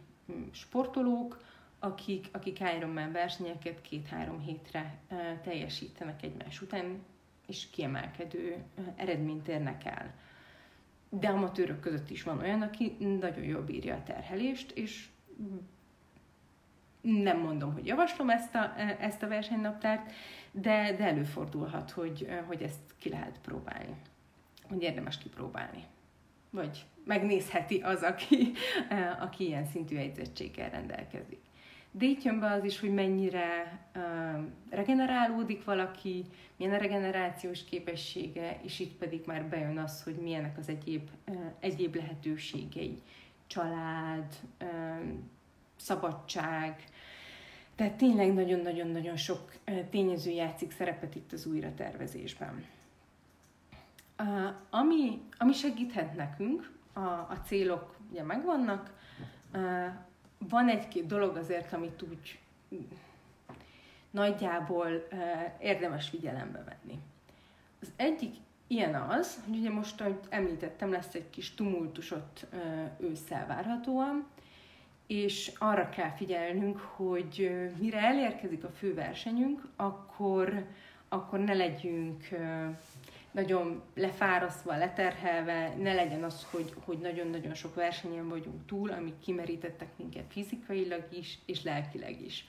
sportolók, 0.51 1.45
akik, 1.79 2.29
akik 2.33 2.61
Ironman 2.77 3.13
versenyeket 3.13 3.81
két-három 3.81 4.41
hétre 4.41 4.99
teljesítenek 5.43 6.23
egymás 6.23 6.63
után, 6.63 7.05
és 7.47 7.71
kiemelkedő 7.71 8.65
eredményt 8.97 9.49
érnek 9.49 9.85
el. 9.85 10.15
De 11.09 11.29
amatőrök 11.29 11.81
között 11.81 12.11
is 12.11 12.23
van 12.23 12.39
olyan, 12.39 12.63
aki 12.63 12.97
nagyon 12.99 13.45
jól 13.45 13.63
bírja 13.63 13.95
a 13.95 14.03
terhelést, 14.03 14.71
és 14.71 15.09
nem 17.01 17.39
mondom, 17.39 17.73
hogy 17.73 17.87
javaslom 17.87 18.31
ezt 18.31 18.55
a, 18.55 18.75
ezt 19.01 19.23
a 19.23 19.29
versenynaptárt, 19.29 20.13
de, 20.51 20.95
de 20.97 21.05
előfordulhat, 21.05 21.91
hogy, 21.91 22.29
hogy 22.47 22.63
ezt 22.63 22.95
ki 22.99 23.09
lehet 23.09 23.39
próbálni. 23.43 23.97
Hogy 24.69 24.83
érdemes 24.83 25.19
kipróbálni. 25.19 25.85
Vagy 26.57 26.85
megnézheti 27.05 27.81
az, 27.81 28.03
aki, 28.03 28.53
aki 29.21 29.47
ilyen 29.47 29.67
szintű 29.67 29.97
egyzettséggel 29.97 30.71
rendelkezik. 30.71 31.41
De 31.91 32.05
itt 32.05 32.23
jön 32.23 32.41
be 32.41 32.51
az 32.51 32.65
is, 32.65 32.81
hogy 32.81 32.95
mennyire 32.95 33.79
regenerálódik 34.71 35.65
valaki, 35.65 36.25
milyen 36.57 36.73
a 36.73 36.77
regenerációs 36.77 37.65
képessége, 37.65 38.59
és 38.63 38.81
itt 38.81 38.97
pedig 38.97 39.23
már 39.27 39.45
bejön 39.45 39.79
az, 39.79 40.03
hogy 40.03 40.15
milyenek 40.15 40.59
az 40.59 40.69
egyéb, 40.69 41.11
egyéb 41.61 41.95
lehetőségei. 41.95 42.99
Család, 43.47 44.35
szabadság, 45.77 46.85
tehát 47.75 47.95
tényleg 47.95 48.35
nagyon-nagyon-nagyon 48.35 49.17
sok 49.17 49.53
tényező 49.91 50.31
játszik 50.31 50.73
szerepet 50.73 51.15
itt 51.15 51.33
az 51.33 51.47
újratervezésben. 51.47 52.65
Ami, 54.71 55.23
ami 55.39 55.53
segíthet 55.53 56.17
nekünk, 56.17 56.71
a, 56.93 57.01
a 57.01 57.41
célok 57.45 57.97
ugye 58.11 58.23
megvannak, 58.23 58.93
van 60.39 60.69
egy-két 60.69 61.07
dolog 61.07 61.37
azért, 61.37 61.73
amit 61.73 62.03
úgy 62.03 62.39
nagyjából 64.11 65.09
érdemes 65.59 66.09
figyelembe 66.09 66.65
venni. 66.65 67.01
Az 67.81 67.93
egyik 67.97 68.35
ilyen 68.67 68.95
az, 68.95 69.43
hogy 69.45 69.59
ugye 69.59 69.71
most, 69.71 70.01
ahogy 70.01 70.19
említettem, 70.29 70.91
lesz 70.91 71.15
egy 71.15 71.31
kis 71.31 71.55
tumultusot 71.55 72.47
uh, 72.53 73.11
ősszel 73.11 73.47
várhatóan, 73.47 74.27
és 75.07 75.53
arra 75.59 75.89
kell 75.89 76.11
figyelnünk, 76.11 76.79
hogy 76.79 77.51
mire 77.79 77.99
elérkezik 78.01 78.65
a 78.65 78.69
főversenyünk, 78.69 79.69
akkor, 79.77 80.67
akkor 81.09 81.39
ne 81.39 81.55
legyünk 81.55 82.29
nagyon 83.37 83.83
lefárasztva, 83.95 84.77
leterhelve, 84.77 85.75
ne 85.79 85.95
legyen 85.95 86.25
az, 86.25 86.47
hogy, 86.51 86.73
hogy 86.85 86.99
nagyon-nagyon 86.99 87.55
sok 87.55 87.75
versenyen 87.75 88.29
vagyunk 88.29 88.67
túl, 88.67 88.91
amik 88.91 89.19
kimerítettek 89.19 89.89
minket 89.97 90.25
fizikailag 90.29 91.07
is, 91.11 91.39
és 91.47 91.63
lelkileg 91.63 92.23
is. 92.23 92.47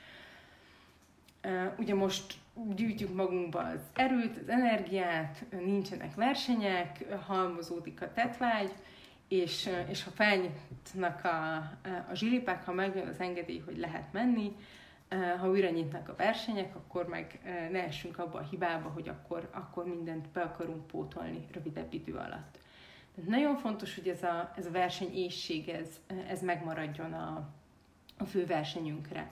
Ugye 1.78 1.96
most 1.96 2.34
gyűjtjük 2.76 3.14
magunkba 3.16 3.60
az 3.60 3.80
erőt, 3.94 4.38
az 4.38 4.50
energiát, 4.50 5.46
nincsenek 5.52 6.16
versenyek, 6.16 7.14
halmozódik 7.26 8.02
a 8.02 8.14
tetvágy, 8.14 8.72
és, 9.28 9.70
és 9.90 10.04
ha 10.04 10.12
felnyitnak 10.12 11.24
a, 11.24 11.56
a 12.10 12.14
zsilipák, 12.14 12.66
ha 12.66 12.72
megjön 12.74 13.08
az 13.08 13.20
engedély, 13.20 13.60
hogy 13.66 13.78
lehet 13.78 14.14
menni, 14.14 14.56
ha 15.40 15.50
újra 15.50 15.70
nyitnak 15.70 16.10
a 16.10 16.16
versenyek, 16.16 16.76
akkor 16.76 17.08
meg 17.08 17.40
ne 17.72 17.84
essünk 17.84 18.18
abba 18.20 18.40
a 18.40 18.48
hibába, 18.50 18.90
hogy 18.90 19.08
akkor, 19.08 19.50
akkor 19.54 19.86
mindent 19.86 20.28
be 20.28 20.42
akarunk 20.42 20.88
pótolni 20.88 21.46
rövidebb 21.52 21.94
idő 21.94 22.14
alatt. 22.14 22.60
Tehát 23.16 23.30
nagyon 23.30 23.58
fontos, 23.58 23.96
hogy 23.96 24.08
ez 24.08 24.24
a, 24.24 24.52
ez 24.56 24.66
a 24.66 24.72
versenyészség, 24.72 25.70
ez, 25.70 25.88
ez 26.28 26.42
megmaradjon 26.42 27.14
a, 27.14 27.50
a 28.18 28.24
fő 28.24 28.46
versenyünkre. 28.46 29.32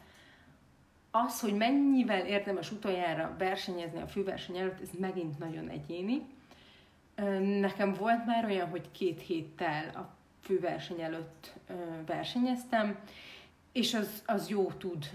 Az, 1.11 1.39
hogy 1.39 1.53
mennyivel 1.53 2.25
érdemes 2.25 2.71
utoljára 2.71 3.35
versenyezni 3.37 4.01
a 4.01 4.07
főverseny 4.07 4.57
előtt, 4.57 4.81
ez 4.81 4.89
megint 4.99 5.39
nagyon 5.39 5.69
egyéni. 5.69 6.21
Nekem 7.59 7.93
volt 7.93 8.25
már 8.25 8.45
olyan, 8.45 8.69
hogy 8.69 8.91
két 8.91 9.21
héttel 9.21 9.89
a 9.95 10.13
főverseny 10.41 11.01
előtt 11.01 11.53
versenyeztem, 12.05 12.99
és 13.75 13.93
az, 13.93 14.23
az 14.25 14.49
jó 14.49 14.71
tud 14.71 15.09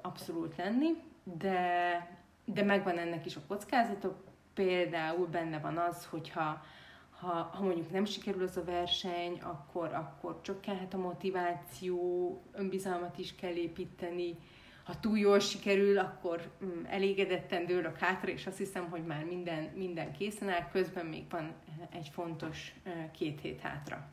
abszolút 0.00 0.56
lenni, 0.56 0.88
de, 1.22 2.08
de 2.44 2.62
megvan 2.62 2.98
ennek 2.98 3.26
is 3.26 3.36
a 3.36 3.40
kockázata. 3.48 4.22
Például 4.54 5.26
benne 5.26 5.58
van 5.58 5.76
az, 5.76 6.04
hogyha 6.04 6.64
ha, 7.10 7.50
ha 7.52 7.62
mondjuk 7.62 7.90
nem 7.90 8.04
sikerül 8.04 8.42
az 8.42 8.56
a 8.56 8.64
verseny, 8.64 9.40
akkor, 9.42 9.92
akkor 9.94 10.40
csökkenhet 10.40 10.94
a 10.94 10.98
motiváció, 10.98 12.42
önbizalmat 12.52 13.18
is 13.18 13.34
kell 13.34 13.54
építeni. 13.54 14.36
Ha 14.84 15.00
túl 15.00 15.18
jól 15.18 15.38
sikerül, 15.38 15.98
akkor 15.98 16.50
um, 16.60 16.86
elégedetten 16.88 17.66
dőlök 17.66 17.98
hátra, 17.98 18.30
és 18.30 18.46
azt 18.46 18.58
hiszem, 18.58 18.90
hogy 18.90 19.04
már 19.04 19.24
minden, 19.24 19.62
minden 19.74 20.12
készen 20.12 20.48
áll, 20.48 20.68
közben 20.72 21.06
még 21.06 21.24
van 21.30 21.54
egy 21.90 22.08
fontos 22.08 22.74
két 23.12 23.40
hét 23.40 23.60
hátra. 23.60 24.10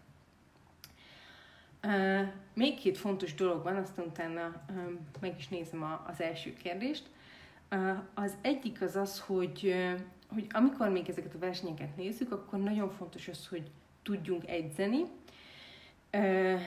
Még 2.54 2.80
két 2.80 2.98
fontos 2.98 3.36
dolog 3.36 3.64
van, 3.64 3.76
aztán 3.76 4.06
utána 4.06 4.64
uh, 4.70 4.92
meg 5.20 5.36
is 5.38 5.48
nézem 5.48 5.84
a, 5.84 6.06
az 6.08 6.22
első 6.22 6.54
kérdést. 6.54 7.10
Uh, 7.72 7.98
az 8.14 8.34
egyik 8.42 8.82
az 8.82 8.96
az, 8.96 9.20
hogy, 9.20 9.62
uh, 9.64 10.00
hogy 10.34 10.48
amikor 10.52 10.90
még 10.90 11.10
ezeket 11.10 11.34
a 11.34 11.40
versenyeket 11.40 11.98
nézzük, 11.98 12.32
akkor 12.32 12.60
nagyon 12.60 12.90
fontos 12.90 13.28
az, 13.28 13.48
hogy 13.48 13.72
tudjunk 14.04 14.48
edzeni, 14.48 15.02
uh, 16.14 16.62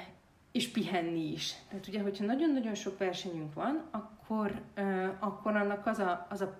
és 0.53 0.69
pihenni 0.69 1.33
is. 1.33 1.55
Tehát 1.69 1.87
ugye, 1.87 2.01
hogyha 2.03 2.25
nagyon-nagyon 2.25 2.75
sok 2.75 2.99
versenyünk 2.99 3.55
van, 3.55 3.89
akkor, 3.91 4.61
uh, 4.77 5.09
akkor 5.19 5.57
annak 5.57 5.87
az 5.87 5.99
a, 5.99 6.27
az 6.31 6.41
a 6.41 6.59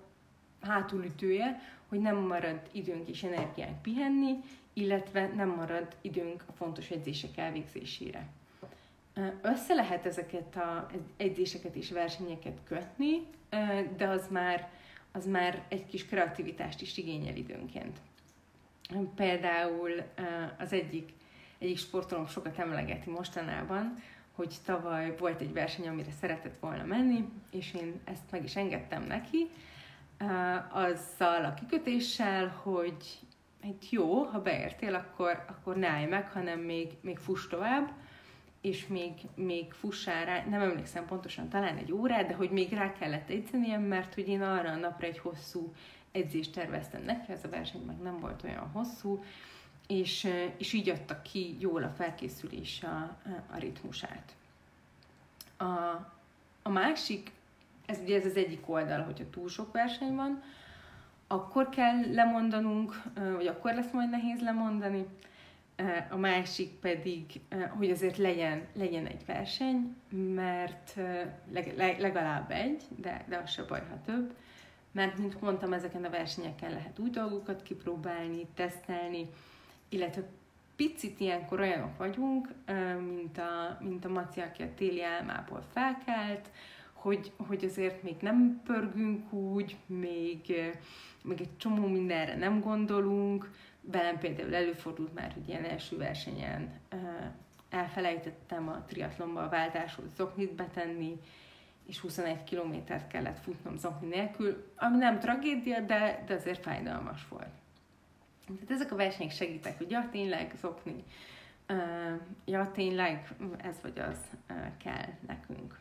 hátulütője, 0.61 1.59
hogy 1.89 1.99
nem 1.99 2.15
marad 2.15 2.61
időnk 2.71 3.07
és 3.07 3.23
energiánk 3.23 3.81
pihenni, 3.81 4.35
illetve 4.73 5.27
nem 5.35 5.49
marad 5.49 5.95
időnk 6.01 6.43
a 6.47 6.51
fontos 6.51 6.89
edzések 6.89 7.37
elvégzésére. 7.37 8.27
Össze 9.41 9.73
lehet 9.73 10.05
ezeket 10.05 10.55
a 10.55 10.87
edzéseket 11.17 11.75
és 11.75 11.91
versenyeket 11.91 12.57
kötni, 12.63 13.27
de 13.97 14.07
az 14.07 14.27
már, 14.27 14.69
az 15.11 15.25
már 15.25 15.65
egy 15.67 15.85
kis 15.85 16.05
kreativitást 16.05 16.81
is 16.81 16.97
igényel 16.97 17.35
időnként. 17.35 17.97
Például 19.15 19.91
az 20.59 20.73
egyik, 20.73 21.13
egyik 21.57 21.77
sportolom 21.77 22.27
sokat 22.27 22.57
emlegeti 22.59 23.09
mostanában, 23.09 23.95
hogy 24.31 24.55
tavaly 24.65 25.15
volt 25.17 25.41
egy 25.41 25.53
verseny, 25.53 25.87
amire 25.87 26.11
szeretett 26.11 26.59
volna 26.59 26.83
menni, 26.83 27.29
és 27.51 27.73
én 27.73 28.01
ezt 28.03 28.31
meg 28.31 28.43
is 28.43 28.55
engedtem 28.55 29.03
neki, 29.03 29.49
azzal 30.71 31.45
a 31.45 31.53
kikötéssel, 31.53 32.47
hogy 32.47 33.19
hát 33.63 33.89
jó, 33.89 34.23
ha 34.23 34.41
beértél, 34.41 34.95
akkor, 34.95 35.45
akkor 35.47 35.75
ne 35.75 35.87
állj 35.87 36.05
meg, 36.05 36.31
hanem 36.31 36.59
még, 36.59 36.91
még 37.01 37.17
fuss 37.17 37.47
tovább, 37.47 37.91
és 38.63 38.87
még, 38.87 39.11
még 39.35 39.73
fussál 39.73 40.25
rá, 40.25 40.43
nem 40.49 40.61
emlékszem 40.61 41.05
pontosan, 41.05 41.49
talán 41.49 41.77
egy 41.77 41.91
órát, 41.91 42.27
de 42.27 42.33
hogy 42.33 42.49
még 42.49 42.73
rá 42.73 42.93
kellett 42.93 43.29
edzenie, 43.29 43.77
mert 43.77 44.13
hogy 44.13 44.27
én 44.27 44.41
arra 44.41 44.69
a 44.69 44.75
napra 44.75 45.07
egy 45.07 45.17
hosszú 45.19 45.73
edzést 46.11 46.53
terveztem 46.53 47.03
neki, 47.03 47.31
ez 47.31 47.43
a 47.43 47.49
verseny 47.49 47.81
meg 47.81 47.97
nem 47.97 48.19
volt 48.19 48.43
olyan 48.43 48.69
hosszú, 48.73 49.23
és, 49.87 50.27
és 50.57 50.73
így 50.73 50.89
adta 50.89 51.21
ki 51.21 51.55
jól 51.59 51.83
a 51.83 51.89
felkészülés 51.89 52.83
a, 52.83 53.17
a 53.53 53.57
ritmusát. 53.57 54.35
A, 55.57 55.63
a 56.61 56.69
másik, 56.69 57.31
ez 57.85 57.99
ugye 57.99 58.17
ez 58.17 58.25
az 58.25 58.35
egyik 58.35 58.69
oldal, 58.69 59.01
hogyha 59.01 59.29
túl 59.29 59.49
sok 59.49 59.71
verseny 59.71 60.15
van, 60.15 60.43
akkor 61.27 61.69
kell 61.69 62.13
lemondanunk, 62.13 63.01
vagy 63.35 63.47
akkor 63.47 63.73
lesz 63.73 63.91
majd 63.91 64.09
nehéz 64.09 64.41
lemondani, 64.41 65.05
a 66.09 66.17
másik 66.17 66.69
pedig, 66.69 67.25
hogy 67.77 67.89
azért 67.89 68.17
legyen, 68.17 68.67
legyen 68.73 69.05
egy 69.05 69.25
verseny, 69.25 69.95
mert 70.35 70.95
legalább 71.97 72.51
egy, 72.51 72.83
de, 72.97 73.25
de 73.29 73.37
az 73.37 73.49
se 73.49 73.63
baj, 73.63 73.81
ha 73.89 74.01
több, 74.05 74.33
mert, 74.91 75.17
mint 75.17 75.41
mondtam, 75.41 75.73
ezeken 75.73 76.03
a 76.03 76.09
versenyeken 76.09 76.71
lehet 76.71 76.99
új 76.99 77.09
dolgokat 77.09 77.63
kipróbálni, 77.63 78.47
tesztelni, 78.55 79.29
illetve 79.89 80.23
picit 80.75 81.19
ilyenkor 81.19 81.59
olyanok 81.59 81.97
vagyunk, 81.97 82.53
mint 83.15 83.37
a, 83.37 83.77
mint 83.81 84.05
a 84.05 84.09
Maci, 84.09 84.39
aki 84.39 84.61
a 84.61 84.73
téli 84.75 85.03
álmából 85.03 85.63
felkelt, 85.73 86.49
hogy, 86.93 87.31
hogy 87.47 87.63
azért 87.63 88.03
még 88.03 88.15
nem 88.21 88.61
pörgünk 88.63 89.33
úgy, 89.33 89.77
még, 89.85 90.39
még 91.23 91.41
egy 91.41 91.57
csomó 91.57 91.87
mindenre 91.87 92.35
nem 92.35 92.59
gondolunk. 92.59 93.51
Velem 93.85 94.19
például 94.19 94.55
előfordult 94.55 95.13
már, 95.13 95.31
hogy 95.33 95.47
ilyen 95.47 95.63
első 95.63 95.97
versenyen 95.97 96.79
elfelejtettem 97.69 98.67
a 98.67 98.83
triatlonba 98.87 99.43
a 99.43 99.49
váltáshoz 99.49 100.15
zoknit 100.15 100.53
betenni, 100.53 101.19
és 101.85 101.99
21 101.99 102.43
kilométert 102.43 103.07
kellett 103.07 103.39
futnom 103.39 103.77
zokni 103.77 104.07
nélkül, 104.07 104.71
ami 104.75 104.97
nem 104.97 105.19
tragédia, 105.19 105.79
de, 105.79 106.23
de 106.25 106.33
azért 106.33 106.63
fájdalmas 106.63 107.27
volt. 107.27 107.51
Tehát 108.45 108.71
ezek 108.71 108.91
a 108.91 108.95
versenyek 108.95 109.31
segítek, 109.31 109.77
hogy 109.77 109.91
ja, 109.91 110.07
tényleg 110.11 110.53
zokni, 110.61 111.03
ja, 112.45 112.71
tényleg 112.73 113.35
ez 113.57 113.81
vagy 113.81 113.99
az 113.99 114.17
kell 114.83 115.05
nekünk. 115.27 115.79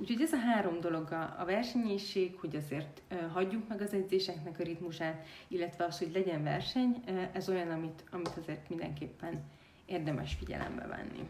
Úgyhogy 0.00 0.20
ez 0.20 0.32
a 0.32 0.38
három 0.38 0.80
dolog 0.80 1.12
a, 1.12 1.34
a 1.38 1.44
versenyészség, 1.44 2.36
hogy 2.38 2.56
azért 2.56 3.02
uh, 3.10 3.32
hagyjuk 3.32 3.68
meg 3.68 3.80
az 3.80 3.92
edzéseknek 3.92 4.58
a 4.58 4.62
ritmusát, 4.62 5.26
illetve 5.48 5.84
az, 5.84 5.98
hogy 5.98 6.10
legyen 6.12 6.42
verseny, 6.42 7.02
uh, 7.08 7.28
ez 7.32 7.48
olyan, 7.48 7.70
amit, 7.70 8.04
amit 8.10 8.36
azért 8.40 8.68
mindenképpen 8.68 9.42
érdemes 9.86 10.34
figyelembe 10.34 10.86
venni. 10.86 11.28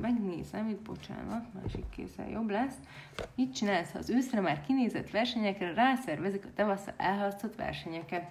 megnézem, 0.00 0.68
itt 0.68 0.80
bocsánat, 0.80 1.52
másik 1.54 1.84
kézzel 1.96 2.30
jobb 2.30 2.50
lesz. 2.50 2.76
Mit 3.34 3.54
csinálsz, 3.54 3.92
ha 3.92 3.98
az 3.98 4.10
őszre 4.10 4.40
már 4.40 4.60
kinézett 4.66 5.10
versenyekre 5.10 5.74
rászervezik 5.74 6.44
a 6.44 6.52
tavaszra 6.54 6.94
elhalasztott 6.96 7.56
versenyeket? 7.56 8.30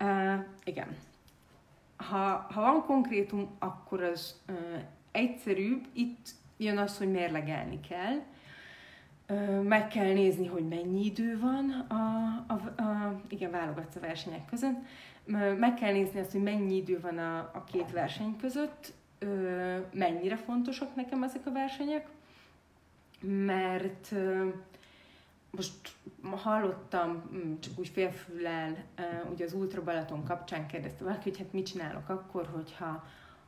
Uh, 0.00 0.44
igen. 0.64 0.96
Ha, 1.96 2.46
ha 2.52 2.60
van 2.60 2.84
konkrétum, 2.84 3.48
akkor 3.58 4.02
az 4.02 4.40
uh, 4.48 4.56
egyszerűbb. 5.10 5.86
Itt 5.92 6.28
jön 6.56 6.78
az, 6.78 6.98
hogy 6.98 7.10
mérlegelni 7.10 7.80
kell. 7.80 8.22
Meg 9.62 9.88
kell 9.88 10.12
nézni, 10.12 10.46
hogy 10.46 10.68
mennyi 10.68 11.04
idő 11.04 11.38
van 11.38 11.70
a, 11.88 11.94
a, 12.46 12.82
a 12.82 13.20
igen, 13.28 13.50
válogatsz 13.50 13.96
a 13.96 14.00
versenyek 14.00 14.44
között. 14.44 14.76
Meg 15.58 15.74
kell 15.74 15.92
nézni 15.92 16.20
azt, 16.20 16.32
hogy 16.32 16.42
mennyi 16.42 16.76
idő 16.76 17.00
van 17.00 17.18
a, 17.18 17.38
a 17.38 17.64
két 17.72 17.90
verseny 17.92 18.36
között, 18.36 18.92
mennyire 19.92 20.36
fontosak 20.36 20.94
nekem 20.94 21.22
ezek 21.22 21.46
a 21.46 21.52
versenyek, 21.52 22.06
mert 23.20 24.14
most 25.50 25.74
hallottam, 26.30 27.30
mm, 27.34 27.52
csak 27.60 27.78
úgy 27.78 27.88
félfüllel, 27.88 28.76
ugye 29.32 29.44
az 29.44 29.52
Ultra 29.52 29.82
Balaton 29.82 30.24
kapcsán 30.24 30.66
kérdezte 30.66 31.04
valaki, 31.04 31.28
hogy 31.28 31.38
hát 31.38 31.52
mit 31.52 31.66
csinálok 31.66 32.08
akkor, 32.08 32.48
hogyha 32.52 33.04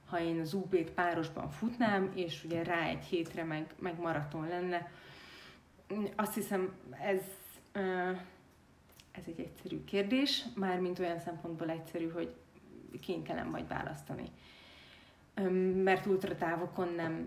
ha 0.06 0.20
én 0.20 0.40
az 0.40 0.54
UB-t 0.54 0.90
párosban 0.90 1.50
futnám, 1.50 2.12
és 2.14 2.44
ugye 2.44 2.62
rá 2.62 2.86
egy 2.86 3.04
hétre 3.04 3.44
meg, 3.44 3.74
meg 3.78 4.00
maraton 4.00 4.48
lenne. 4.48 4.90
Azt 6.16 6.34
hiszem, 6.34 6.72
ez, 6.90 7.22
ez 9.12 9.22
egy 9.26 9.40
egyszerű 9.40 9.84
kérdés, 9.84 10.44
mármint 10.54 10.98
olyan 10.98 11.18
szempontból 11.18 11.70
egyszerű, 11.70 12.08
hogy 12.08 12.34
kénytelen 13.00 13.46
majd 13.46 13.68
választani. 13.68 14.30
Mert 15.82 16.06
ultratávokon 16.06 16.88
nem, 16.94 17.26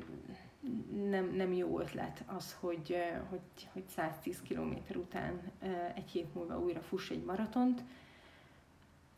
nem, 1.10 1.26
nem 1.36 1.54
jó 1.54 1.80
ötlet 1.80 2.24
az, 2.26 2.58
hogy, 2.60 2.98
hogy, 3.30 3.70
hogy 3.74 3.84
110 3.88 4.42
km 4.48 4.74
után 4.96 5.52
egy 5.96 6.10
hét 6.10 6.34
múlva 6.34 6.60
újra 6.60 6.82
fuss 6.82 7.10
egy 7.10 7.24
maratont. 7.24 7.84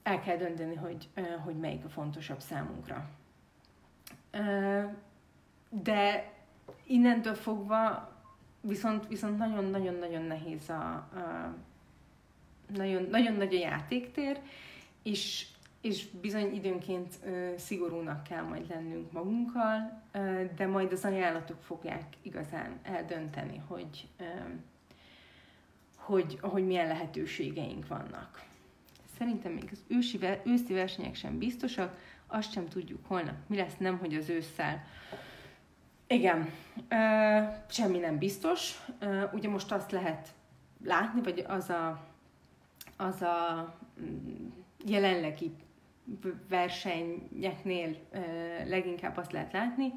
El 0.04 0.20
kell 0.20 0.38
dönteni, 0.38 0.76
hogy, 0.76 1.10
hogy 1.44 1.56
melyik 1.56 1.86
a 1.86 1.90
fontosabb 1.90 2.40
számunkra. 2.40 3.10
De 5.70 6.34
innentől 6.84 7.36
fogva 7.36 8.12
viszont, 8.62 9.08
viszont 9.08 9.38
nagyon-nagyon-nagyon 9.38 10.24
nehéz 10.24 10.70
a, 10.70 10.94
a 10.94 11.56
nagyon, 12.76 13.08
nagyon 13.10 13.34
nagy 13.34 13.56
a 13.56 13.60
játéktér, 13.60 14.40
és 15.04 15.46
és 15.82 16.06
bizony 16.22 16.54
időnként 16.54 17.16
ö, 17.26 17.54
szigorúnak 17.58 18.24
kell 18.24 18.44
majd 18.44 18.70
lennünk 18.70 19.12
magunkkal, 19.12 20.02
ö, 20.12 20.44
de 20.56 20.68
majd 20.68 20.92
az 20.92 21.06
ajánlatok 21.06 21.62
fogják 21.62 22.04
igazán 22.22 22.80
eldönteni, 22.84 23.62
hogy, 23.68 24.08
ö, 24.18 24.24
hogy, 25.96 26.38
hogy 26.42 26.66
milyen 26.66 26.88
lehetőségeink 26.88 27.88
vannak. 27.88 28.44
Szerintem 29.18 29.52
még 29.52 29.70
az 29.72 29.84
ősi, 29.88 30.20
őszi 30.44 30.74
versenyek 30.74 31.16
sem 31.16 31.38
biztosak, 31.38 32.00
azt 32.28 32.52
sem 32.52 32.68
tudjuk 32.68 33.06
holnap, 33.06 33.36
mi 33.48 33.56
lesz, 33.56 33.78
nem, 33.78 33.98
hogy 33.98 34.16
az 34.16 34.30
ősszel. 34.30 34.86
Igen, 36.08 36.50
semmi 37.70 37.98
nem 37.98 38.18
biztos. 38.18 38.80
Ugye 39.34 39.50
most 39.50 39.72
azt 39.72 39.92
lehet 39.92 40.34
látni, 40.84 41.22
vagy 41.22 41.46
az 41.48 41.70
a, 41.70 42.04
az 42.98 43.22
a 43.22 43.74
mm, 44.02 44.48
jelenlegi 44.86 45.52
versenyeknél 46.50 47.96
leginkább 48.66 49.18
azt 49.18 49.32
lehet 49.32 49.54
látni, 49.54 49.94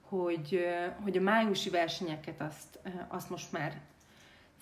hogy, 0.00 0.66
hogy 1.02 1.16
a 1.16 1.20
májusi 1.20 1.70
versenyeket 1.70 2.40
azt, 2.40 2.78
azt 3.08 3.30
most 3.30 3.52
már 3.52 3.80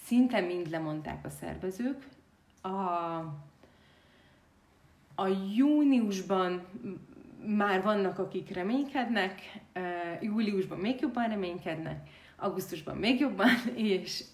szinte 0.05 0.41
mind 0.41 0.71
lemondták 0.71 1.25
a 1.25 1.31
szervezők. 1.31 2.07
A, 2.61 2.69
a 5.15 5.27
júniusban 5.55 6.67
már 7.47 7.83
vannak, 7.83 8.19
akik 8.19 8.55
reménykednek, 8.55 9.41
júliusban 10.21 10.79
még 10.79 11.01
jobban 11.01 11.29
reménykednek, 11.29 12.09
augusztusban 12.37 12.97
még 12.97 13.21
jobban, 13.21 13.51
és, 13.75 14.25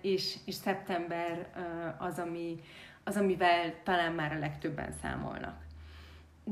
és, 0.00 0.36
és 0.44 0.54
szeptember 0.54 1.50
az, 1.98 2.18
ami, 2.18 2.60
az, 3.04 3.16
amivel 3.16 3.74
talán 3.82 4.12
már 4.12 4.32
a 4.32 4.38
legtöbben 4.38 4.92
számolnak 5.02 5.66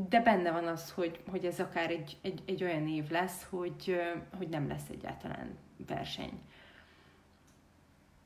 de 0.09 0.21
benne 0.21 0.51
van 0.51 0.66
az, 0.66 0.90
hogy, 0.90 1.21
hogy 1.31 1.45
ez 1.45 1.61
akár 1.61 1.90
egy, 1.90 2.16
egy, 2.23 2.42
egy 2.47 2.62
olyan 2.62 2.88
év 2.88 3.11
lesz, 3.11 3.47
hogy, 3.51 4.01
hogy 4.37 4.49
nem 4.49 4.69
lesz 4.69 4.88
egyáltalán 4.90 5.59
verseny. 5.87 6.40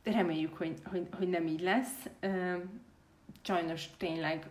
Reméljük, 0.03 0.57
hogy, 0.57 0.81
hogy, 0.85 1.09
hogy 1.17 1.29
nem 1.29 1.47
így 1.47 1.61
lesz. 1.61 2.09
Sajnos 3.43 3.97
tényleg 3.97 4.49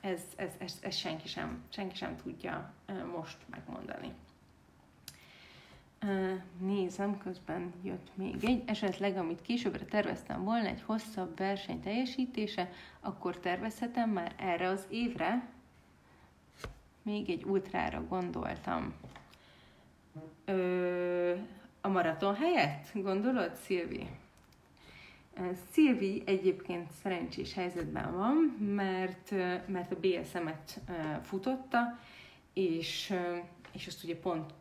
ez, 0.00 0.22
ez, 0.36 0.52
ez, 0.58 0.78
ez 0.82 0.94
senki, 0.94 1.28
sem, 1.28 1.62
senki 1.68 1.96
sem 1.96 2.16
tudja 2.16 2.72
most 3.12 3.36
megmondani. 3.50 4.12
Nézem, 6.58 7.18
közben 7.18 7.72
jött 7.82 8.10
még 8.14 8.44
egy. 8.44 8.62
Esetleg, 8.66 9.16
amit 9.16 9.42
későbbre 9.42 9.84
terveztem 9.84 10.44
volna, 10.44 10.66
egy 10.66 10.82
hosszabb 10.82 11.36
verseny 11.36 11.80
teljesítése, 11.80 12.70
akkor 13.00 13.38
tervezhetem 13.38 14.10
már 14.10 14.34
erre 14.36 14.68
az 14.68 14.86
évre, 14.88 15.48
még 17.02 17.30
egy 17.30 17.44
ultrára 17.44 18.06
gondoltam. 18.08 18.94
Ö, 20.44 21.34
a 21.80 21.88
maraton 21.88 22.34
helyett, 22.34 22.92
gondolod, 22.94 23.54
Szilvi? 23.56 24.06
Szilvi 25.70 26.22
egyébként 26.26 26.90
szerencsés 27.02 27.54
helyzetben 27.54 28.14
van, 28.14 28.34
mert, 28.74 29.30
mert 29.66 29.92
a 29.92 29.96
BSM-et 30.00 30.80
futotta, 31.22 31.98
és, 32.52 33.14
és 33.72 33.86
azt 33.86 34.04
ugye 34.04 34.16
pont 34.16 34.52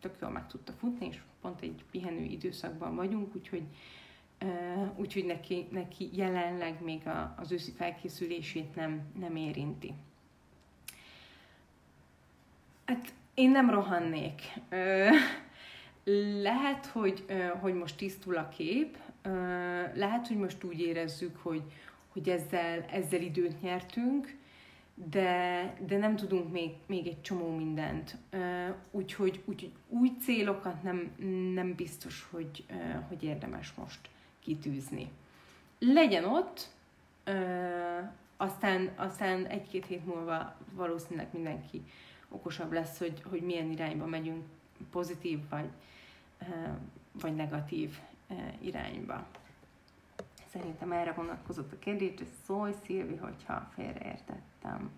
tök 0.00 0.16
jól 0.20 0.30
meg 0.30 0.46
tudta 0.46 0.72
futni, 0.72 1.06
és 1.06 1.20
pont 1.40 1.60
egy 1.60 1.84
pihenő 1.90 2.22
időszakban 2.22 2.94
vagyunk, 2.94 3.34
úgyhogy, 3.34 3.62
úgyhogy 4.96 5.24
neki, 5.24 5.66
neki 5.70 6.10
jelenleg 6.12 6.82
még 6.82 7.02
az 7.36 7.52
őszi 7.52 7.70
felkészülését 7.70 8.74
nem, 8.74 9.02
nem 9.18 9.36
érinti. 9.36 9.94
Hát 12.84 13.14
én 13.34 13.50
nem 13.50 13.70
rohannék. 13.70 14.42
Lehet, 16.42 16.86
hogy, 16.86 17.24
hogy 17.60 17.74
most 17.74 17.96
tisztul 17.96 18.36
a 18.36 18.48
kép, 18.48 18.98
lehet, 19.94 20.26
hogy 20.28 20.36
most 20.36 20.64
úgy 20.64 20.80
érezzük, 20.80 21.36
hogy, 21.42 21.62
hogy 22.12 22.28
ezzel, 22.28 22.84
ezzel 22.90 23.20
időt 23.20 23.62
nyertünk, 23.62 24.36
de, 25.10 25.74
de 25.86 25.98
nem 25.98 26.16
tudunk 26.16 26.52
még, 26.52 26.70
még 26.86 27.06
egy 27.06 27.20
csomó 27.22 27.56
mindent. 27.56 28.16
Úgyhogy, 28.90 29.42
úgyhogy 29.44 29.72
új 29.88 30.12
célokat 30.20 30.82
nem, 30.82 31.12
nem 31.54 31.74
biztos, 31.74 32.26
hogy, 32.30 32.64
hogy 33.08 33.22
érdemes 33.22 33.74
most 33.74 34.08
kitűzni. 34.40 35.08
Legyen 35.78 36.24
ott, 36.24 36.68
aztán, 38.36 38.90
aztán 38.96 39.46
egy-két 39.46 39.86
hét 39.86 40.06
múlva 40.06 40.56
valószínűleg 40.72 41.28
mindenki 41.32 41.82
okosabb 42.28 42.72
lesz, 42.72 42.98
hogy, 42.98 43.22
hogy 43.30 43.40
milyen 43.40 43.70
irányba 43.70 44.06
megyünk, 44.06 44.44
pozitív 44.90 45.38
vagy, 45.48 45.68
vagy 47.12 47.34
negatív 47.34 47.98
irányba. 48.60 49.26
Szerintem 50.52 50.92
erre 50.92 51.12
vonatkozott 51.12 51.72
a 51.72 51.78
kérdés, 51.78 52.12
és 52.20 52.26
szólj 52.46 52.72
Szilvi, 52.84 53.16
hogyha 53.16 53.68
félreértettem. 53.74 54.90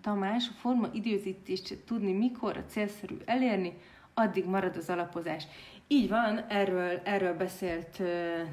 Tamás, 0.00 0.48
a 0.48 0.52
forma 0.52 0.88
időzítést 0.92 1.78
tudni, 1.84 2.12
mikor 2.12 2.56
a 2.56 2.64
célszerű 2.64 3.16
elérni, 3.24 3.78
addig 4.14 4.44
marad 4.44 4.76
az 4.76 4.90
alapozás. 4.90 5.46
Így 5.86 6.08
van, 6.08 6.38
erről, 6.48 7.00
erről 7.04 7.36
beszélt 7.36 8.02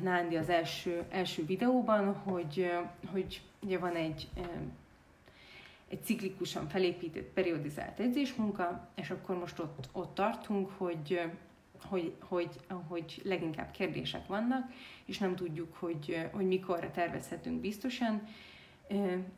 Nándi 0.02 0.36
az 0.36 0.50
első, 0.50 1.04
első 1.10 1.46
videóban, 1.46 2.14
hogy, 2.14 2.72
hogy 3.12 3.42
ugye 3.60 3.78
van 3.78 3.96
egy, 3.96 4.30
egy 5.90 6.04
ciklikusan 6.04 6.68
felépített, 6.68 7.34
periodizált 7.34 8.00
edzésmunka, 8.00 8.88
és 8.96 9.10
akkor 9.10 9.38
most 9.38 9.60
ott, 9.60 9.90
ott 9.92 10.16
tartunk, 10.16 10.70
hogy, 10.78 11.22
hogy, 11.90 12.14
hogy, 12.20 12.60
hogy 12.88 13.22
leginkább 13.24 13.72
kérdések 13.72 14.28
vannak, 14.28 14.72
és 15.06 15.18
nem 15.18 15.36
tudjuk, 15.36 15.76
hogy, 15.76 16.30
hogy 16.32 16.48
mikorra 16.48 16.92
tervezhetünk 16.92 17.62
biztosan, 17.62 18.22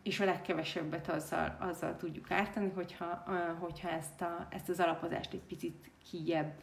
és 0.04 0.20
a 0.20 0.26
legkevesebbet 0.26 1.10
azzal, 1.10 1.58
azzal 1.60 1.96
tudjuk 1.98 2.32
ártani, 2.32 2.72
hogyha, 2.76 3.24
hogyha 3.60 3.90
ezt, 3.90 4.22
a, 4.22 4.48
ezt 4.50 4.70
az 4.70 4.80
alapozást 4.80 5.34
egy 5.34 5.44
picit 5.48 5.92
kijebb 6.10 6.54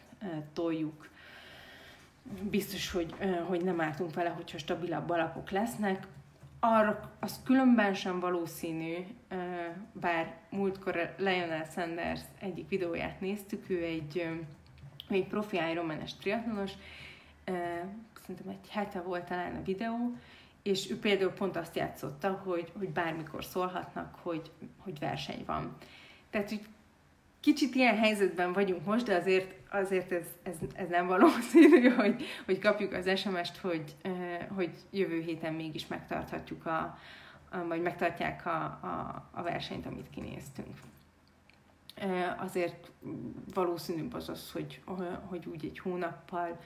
toljuk. 0.52 1.08
Biztos, 2.42 2.90
hogy, 2.90 3.14
hogy 3.46 3.64
nem 3.64 3.80
álltunk 3.80 4.14
vele, 4.14 4.28
hogyha 4.28 4.58
stabilabb 4.58 5.10
alapok 5.10 5.50
lesznek. 5.50 6.06
Arra 6.60 7.10
az 7.20 7.40
különben 7.44 7.94
sem 7.94 8.20
valószínű, 8.20 8.94
bár 9.92 10.36
múltkor 10.50 11.14
Lionel 11.18 11.64
Sanders 11.64 12.20
egyik 12.40 12.68
videóját 12.68 13.20
néztük, 13.20 13.70
ő 13.70 13.82
egy, 13.82 14.30
egy 15.12 15.26
profi 15.26 15.58
Ironman-es 15.70 16.14
triatlonos, 16.14 16.70
szerintem 18.20 18.48
egy 18.48 18.68
hete 18.68 19.00
volt 19.00 19.24
talán 19.24 19.56
a 19.56 19.62
videó, 19.62 20.16
és 20.62 20.90
ő 20.90 20.98
például 20.98 21.30
pont 21.30 21.56
azt 21.56 21.76
játszotta, 21.76 22.30
hogy, 22.30 22.72
hogy 22.78 22.88
bármikor 22.88 23.44
szólhatnak, 23.44 24.18
hogy, 24.22 24.50
hogy 24.76 24.98
verseny 24.98 25.42
van. 25.46 25.76
Tehát, 26.30 26.48
hogy 26.48 26.66
kicsit 27.40 27.74
ilyen 27.74 27.96
helyzetben 27.96 28.52
vagyunk 28.52 28.84
most, 28.84 29.06
de 29.06 29.14
azért, 29.14 29.54
azért 29.70 30.12
ez, 30.12 30.26
ez, 30.42 30.56
ez 30.74 30.88
nem 30.88 31.06
valószínű, 31.06 31.88
hogy, 32.00 32.24
hogy 32.44 32.58
kapjuk 32.58 32.92
az 32.92 33.18
SMS-t, 33.18 33.56
hogy, 33.56 33.94
hogy 34.54 34.70
jövő 34.90 35.20
héten 35.20 35.54
mégis 35.54 35.86
megtarthatjuk 35.86 36.66
a 36.66 36.98
vagy 37.68 37.82
megtartják 37.82 38.46
a, 38.46 38.64
a, 38.64 39.28
a 39.30 39.42
versenyt, 39.42 39.86
amit 39.86 40.10
kinéztünk. 40.10 40.76
Azért 42.38 42.90
valószínűbb 43.54 44.14
az 44.14 44.28
az, 44.28 44.52
hogy, 44.52 44.82
hogy 45.26 45.46
úgy 45.46 45.64
egy 45.64 45.78
hónappal 45.78 46.60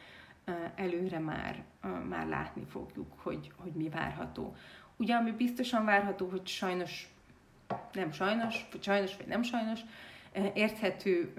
előre 0.75 1.19
már, 1.19 1.65
már 2.09 2.27
látni 2.27 2.65
fogjuk, 2.65 3.12
hogy, 3.17 3.53
hogy 3.57 3.73
mi 3.73 3.89
várható. 3.89 4.57
Ugye, 4.97 5.15
ami 5.15 5.31
biztosan 5.31 5.85
várható, 5.85 6.29
hogy 6.29 6.47
sajnos, 6.47 7.09
nem 7.93 8.12
sajnos, 8.12 8.69
vagy 8.73 8.83
sajnos, 8.83 9.17
vagy 9.17 9.27
nem 9.27 9.43
sajnos, 9.43 9.81
érthető 10.55 11.33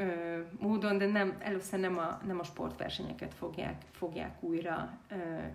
módon, 0.59 0.97
de 0.97 1.05
nem, 1.05 1.37
először 1.39 1.79
nem 1.79 1.97
a, 1.97 2.19
nem 2.25 2.39
a 2.39 2.43
sportversenyeket 2.43 3.33
fogják, 3.33 3.81
fogják 3.91 4.43
újra 4.43 4.97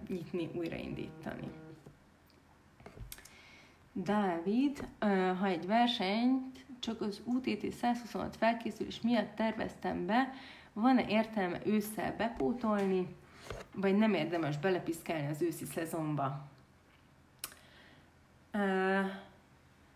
nyitni, 0.08 0.50
újraindítani. 0.54 1.50
Dávid, 3.92 4.88
ha 5.38 5.46
egy 5.46 5.66
versenyt 5.66 6.61
csak 6.82 7.00
az 7.00 7.20
UTT 7.24 7.72
126 7.72 8.36
felkészülés 8.36 9.00
miatt 9.00 9.34
terveztem 9.34 10.06
be, 10.06 10.32
van-e 10.72 11.04
értelme 11.08 11.58
ősszel 11.64 12.14
bepótolni? 12.16 13.06
vagy 13.74 13.96
nem 13.96 14.14
érdemes 14.14 14.58
belepiszkálni 14.58 15.28
az 15.28 15.42
őszi 15.42 15.64
szezonba? 15.64 16.50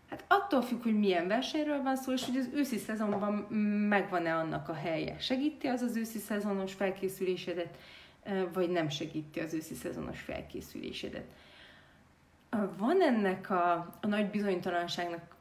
Hát 0.09 0.25
attól 0.27 0.61
függ, 0.61 0.83
hogy 0.83 0.99
milyen 0.99 1.27
versenyről 1.27 1.81
van 1.81 1.95
szó, 1.95 2.11
és 2.11 2.25
hogy 2.25 2.37
az 2.37 2.49
őszi 2.53 2.77
szezonban 2.77 3.33
megvan-e 3.89 4.35
annak 4.35 4.69
a 4.69 4.73
helye. 4.73 5.19
Segíti 5.19 5.67
az 5.67 5.81
az 5.81 5.95
őszi 5.95 6.17
szezonos 6.17 6.73
felkészülésedet, 6.73 7.77
vagy 8.53 8.69
nem 8.69 8.89
segíti 8.89 9.39
az 9.39 9.53
őszi 9.53 9.73
szezonos 9.73 10.19
felkészülésedet. 10.19 11.25
Van 12.77 13.01
ennek 13.01 13.49
a, 13.49 13.71
a 14.01 14.07
nagy 14.07 14.29
bizonytalanságnak 14.29 15.35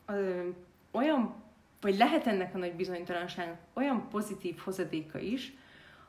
olyan, 0.97 1.35
vagy 1.81 1.97
lehet 1.97 2.27
ennek 2.27 2.55
a 2.55 2.59
nagy 2.59 2.75
bizonytalanságnak 2.75 3.59
olyan 3.73 4.09
pozitív 4.09 4.59
hozadéka 4.59 5.19
is, 5.19 5.53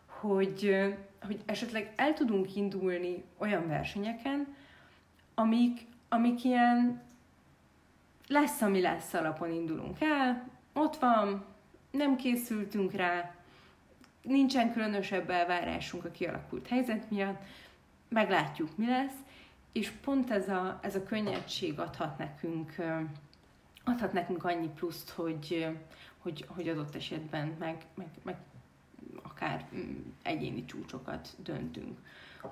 hogy 0.06 0.78
hogy 1.22 1.42
esetleg 1.46 1.94
el 1.96 2.14
tudunk 2.14 2.56
indulni 2.56 3.24
olyan 3.38 3.68
versenyeken, 3.68 4.56
amik, 5.36 5.86
amik 6.10 6.44
ilyen 6.44 7.02
lesz, 8.28 8.62
ami 8.62 8.82
lesz 8.82 9.14
alapon 9.14 9.52
indulunk 9.52 10.02
el, 10.02 10.50
ott 10.74 10.96
van, 10.96 11.46
nem 11.92 12.16
készültünk 12.16 12.92
rá, 12.92 13.36
nincsen 14.22 14.74
különösebb 14.74 15.30
elvárásunk 15.30 16.06
a 16.06 16.12
kialakult 16.12 16.68
helyzet 16.68 17.10
miatt, 17.10 17.42
meglátjuk, 18.10 18.78
mi 18.78 18.88
lesz, 18.88 19.16
és 19.72 19.90
pont 19.90 20.32
ez 20.32 20.50
a, 20.50 20.80
ez 20.82 20.96
a 20.96 21.04
könnyedség 21.04 21.80
adhat 21.80 22.18
nekünk, 22.18 22.76
adhat 23.88 24.14
nekünk 24.14 24.44
annyi 24.44 24.70
pluszt, 24.70 25.10
hogy, 25.10 25.68
hogy, 26.18 26.46
hogy 26.48 26.68
adott 26.68 26.96
esetben 26.96 27.56
meg, 27.60 27.86
meg, 27.94 28.08
meg 28.24 28.38
akár 29.24 29.66
mm, 29.76 29.98
egyéni 30.24 30.66
csúcsokat 30.66 31.30
döntünk. 31.38 32.00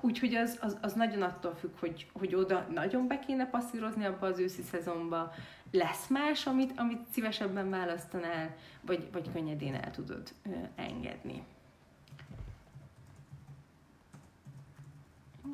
Úgyhogy 0.00 0.34
az, 0.34 0.58
az, 0.60 0.76
az 0.82 0.92
nagyon 0.92 1.22
attól 1.22 1.54
függ, 1.54 1.78
hogy, 1.78 2.10
hogy 2.12 2.34
oda 2.34 2.66
nagyon 2.72 3.06
be 3.06 3.18
kéne 3.18 3.46
passzírozni 3.46 4.04
abba 4.04 4.26
az 4.26 4.38
őszi 4.38 4.62
szezonba, 4.62 5.32
lesz 5.70 6.06
más, 6.08 6.46
amit, 6.46 6.72
amit 6.76 7.06
szívesebben 7.10 7.70
választanál, 7.70 8.56
vagy, 8.80 9.08
vagy 9.12 9.32
könnyedén 9.32 9.74
el 9.74 9.90
tudod 9.90 10.32
ö, 10.42 10.50
engedni. 10.74 11.42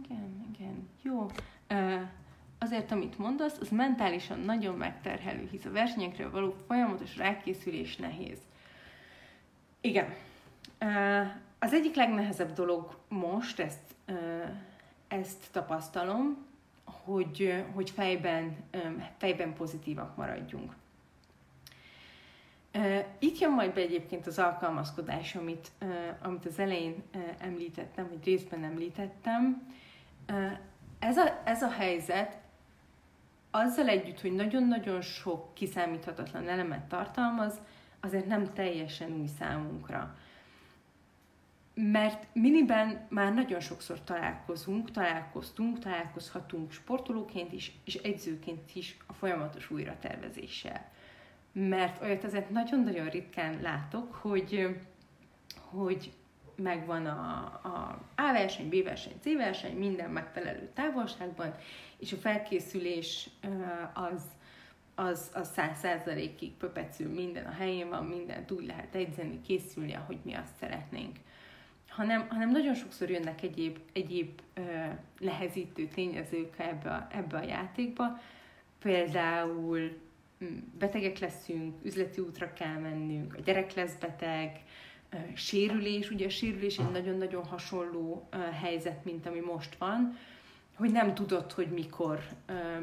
Igen, 0.05 0.47
igen, 0.55 0.89
jó. 1.03 1.27
Ö, 1.67 2.01
azért, 2.63 2.91
amit 2.91 3.19
mondasz, 3.19 3.59
az 3.61 3.69
mentálisan 3.69 4.39
nagyon 4.39 4.77
megterhelő, 4.77 5.49
hisz 5.51 5.65
a 5.65 5.71
versenyekre 5.71 6.29
való 6.29 6.55
folyamatos 6.67 7.17
rákészülés 7.17 7.97
nehéz. 7.97 8.39
Igen, 9.81 10.15
az 11.59 11.73
egyik 11.73 11.95
legnehezebb 11.95 12.53
dolog 12.53 12.97
most, 13.09 13.61
ezt, 13.61 13.95
ezt 15.09 15.47
tapasztalom, 15.51 16.47
hogy, 16.85 17.65
hogy 17.75 17.91
fejben, 17.91 18.57
fejben 19.19 19.55
pozitívak 19.55 20.17
maradjunk. 20.17 20.75
Itt 23.19 23.39
jön 23.39 23.53
majd 23.53 23.73
be 23.73 23.81
egyébként 23.81 24.27
az 24.27 24.39
alkalmazkodás, 24.39 25.35
amit, 25.35 25.71
amit 26.23 26.47
az 26.47 26.59
elején 26.59 27.03
említettem, 27.39 28.09
vagy 28.09 28.25
részben 28.25 28.65
említettem. 28.65 29.73
Ez 30.99 31.17
a, 31.17 31.43
ez 31.45 31.63
a 31.63 31.71
helyzet 31.71 32.42
azzal 33.55 33.89
együtt, 33.89 34.21
hogy 34.21 34.33
nagyon-nagyon 34.33 35.01
sok 35.01 35.55
kiszámíthatatlan 35.55 36.49
elemet 36.49 36.85
tartalmaz, 36.85 37.55
azért 38.01 38.27
nem 38.27 38.53
teljesen 38.53 39.13
új 39.13 39.27
számunkra 39.39 40.17
mert 41.75 42.27
miniben 42.33 43.07
már 43.09 43.35
nagyon 43.35 43.61
sokszor 43.61 44.05
találkozunk, 44.05 44.91
találkoztunk, 44.91 45.79
találkozhatunk 45.79 46.73
sportolóként 46.73 47.53
is, 47.53 47.73
és 47.85 47.95
egyzőként 47.95 48.75
is 48.75 48.97
a 49.07 49.13
folyamatos 49.13 49.71
újratervezéssel. 49.71 50.91
Mert 51.53 52.03
olyat 52.03 52.25
azért 52.25 52.51
nagyon-nagyon 52.51 53.09
ritkán 53.09 53.61
látok, 53.63 54.15
hogy, 54.15 54.77
hogy 55.61 56.13
megvan 56.57 57.07
a, 57.07 57.43
a 57.63 57.99
A 58.15 58.33
verseny, 58.33 58.69
B 58.69 58.85
verseny, 58.85 59.19
C 59.21 59.25
verseny, 59.25 59.77
minden 59.77 60.11
megfelelő 60.11 60.71
távolságban, 60.75 61.55
és 61.99 62.13
a 62.13 62.17
felkészülés 62.17 63.29
az 63.95 64.23
az, 64.95 65.31
az 65.35 65.53
száz 65.53 65.79
százalékig 65.79 66.53
pöpecül, 66.53 67.13
minden 67.13 67.47
a 67.47 67.51
helyén 67.51 67.89
van, 67.89 68.05
mindent 68.05 68.51
úgy 68.51 68.67
lehet 68.67 68.95
edzeni, 68.95 69.41
készülni, 69.41 69.95
ahogy 69.95 70.19
mi 70.23 70.35
azt 70.35 70.57
szeretnénk 70.61 71.17
hanem, 71.93 72.27
hanem 72.29 72.51
nagyon 72.51 72.75
sokszor 72.75 73.11
jönnek 73.11 73.43
egyéb, 73.43 73.79
egyéb 73.93 74.41
ö, 74.55 74.61
nehezítő 75.19 75.87
tényezők 75.87 76.59
ebbe 76.59 76.91
a, 76.91 77.07
ebbe 77.11 77.37
a 77.37 77.43
játékba. 77.43 78.21
Például 78.79 79.81
mm, 80.45 80.59
betegek 80.79 81.19
leszünk, 81.19 81.85
üzleti 81.85 82.21
útra 82.21 82.53
kell 82.53 82.79
mennünk, 82.79 83.35
a 83.39 83.41
gyerek 83.41 83.75
lesz 83.75 83.95
beteg, 83.95 84.61
sérülés, 85.35 86.11
ugye 86.11 86.27
a 86.27 86.31
sérülés 86.31 86.79
egy 86.79 86.91
nagyon-nagyon 86.91 87.45
hasonló 87.45 88.29
helyzet, 88.61 89.05
mint 89.05 89.27
ami 89.27 89.41
most 89.41 89.77
van, 89.79 90.17
hogy 90.75 90.91
nem 90.93 91.15
tudod, 91.15 91.53
hogy 91.53 91.69
mikor, 91.69 92.21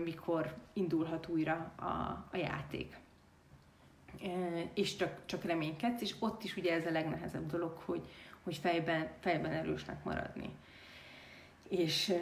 mikor 0.03 0.55
indulhat 0.73 1.27
újra 1.27 1.71
a, 1.75 1.85
a 2.31 2.37
játék. 2.37 2.97
És 4.73 4.95
csak, 4.95 5.25
csak 5.25 5.43
reménykedsz, 5.43 6.01
és 6.01 6.15
ott 6.19 6.43
is 6.43 6.57
ugye 6.57 6.73
ez 6.73 6.85
a 6.85 6.91
legnehezebb 6.91 7.49
dolog, 7.49 7.81
hogy, 7.85 8.01
hogy 8.43 8.55
fejben, 8.55 9.07
fejben 9.19 9.51
erősnek 9.51 10.03
maradni. 10.03 10.49
És, 11.67 12.13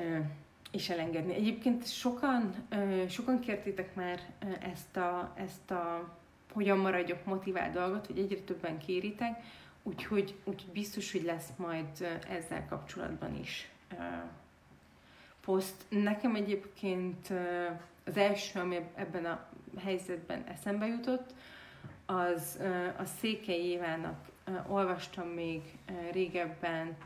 és 0.71 0.89
elengedni. 0.89 1.33
Egyébként 1.33 1.87
sokan, 1.87 2.67
sokan 3.09 3.39
kértétek 3.39 3.95
már 3.95 4.19
ezt 4.59 4.97
a, 4.97 5.33
ezt 5.35 5.71
a 5.71 6.15
hogyan 6.53 6.77
maradjak 6.77 7.25
motivált 7.25 7.73
dolgot, 7.73 8.05
hogy 8.05 8.19
egyre 8.19 8.39
többen 8.39 8.77
kéritek, 8.77 9.43
úgyhogy, 9.87 10.35
úgyhogy 10.43 10.71
biztos, 10.71 11.11
hogy 11.11 11.23
lesz 11.23 11.49
majd 11.55 11.87
ezzel 12.29 12.65
kapcsolatban 12.65 13.35
is 13.35 13.69
poszt. 15.41 15.85
Nekem 15.89 16.35
egyébként 16.35 17.33
az 18.05 18.17
első, 18.17 18.59
ami 18.59 18.79
ebben 18.95 19.25
a 19.25 19.47
helyzetben 19.77 20.43
eszembe 20.43 20.87
jutott, 20.87 21.33
az 22.05 22.59
a 22.97 23.05
Székely 23.05 23.59
Évának 23.59 24.27
olvastam 24.67 25.27
még 25.27 25.61
régebben 26.11 26.97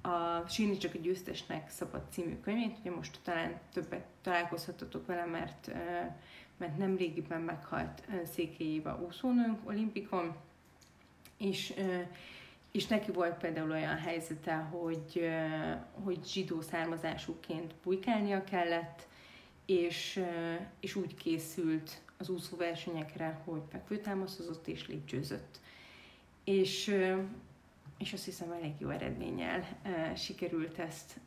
a 0.00 0.48
Sírni 0.48 0.76
csak 0.76 0.94
a 0.94 0.98
győztesnek 0.98 1.70
szabad 1.70 2.02
című 2.10 2.40
könyvét, 2.40 2.78
ugye 2.80 2.90
most 2.90 3.18
talán 3.22 3.60
többet 3.72 4.04
találkozhatatok 4.22 5.06
vele, 5.06 5.24
mert, 5.24 5.70
mert 6.56 6.76
nem 6.76 6.96
régiben 6.96 7.40
meghalt 7.40 8.02
Székely 8.32 8.66
Éva 8.66 9.00
úszónőnk 9.06 9.68
olimpikon, 9.68 10.36
és, 11.40 11.74
és 12.70 12.86
neki 12.86 13.10
volt 13.10 13.38
például 13.38 13.70
olyan 13.70 13.96
helyzete, 13.96 14.54
hogy, 14.54 15.30
hogy 16.04 16.18
zsidó 16.26 16.60
származásúként 16.60 17.74
bujkálnia 17.82 18.44
kellett, 18.44 19.08
és, 19.66 20.24
és 20.80 20.94
úgy 20.94 21.14
készült 21.14 22.00
az 22.18 22.28
úszóversenyekre, 22.28 23.40
hogy 23.44 23.62
fekvőtámaszozott 23.70 24.66
és 24.68 24.88
lépcsőzött. 24.88 25.60
És, 26.44 26.96
és 27.98 28.12
azt 28.12 28.24
hiszem 28.24 28.52
elég 28.52 28.72
jó 28.78 28.88
eredménnyel 28.88 29.64
sikerült 30.16 30.78
ezt. 30.78 31.20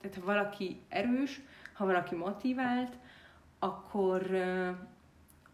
Tehát 0.00 0.16
ha 0.16 0.24
valaki 0.24 0.80
erős, 0.88 1.40
ha 1.72 1.86
valaki 1.86 2.14
motivált, 2.14 2.96
akkor, 3.58 4.22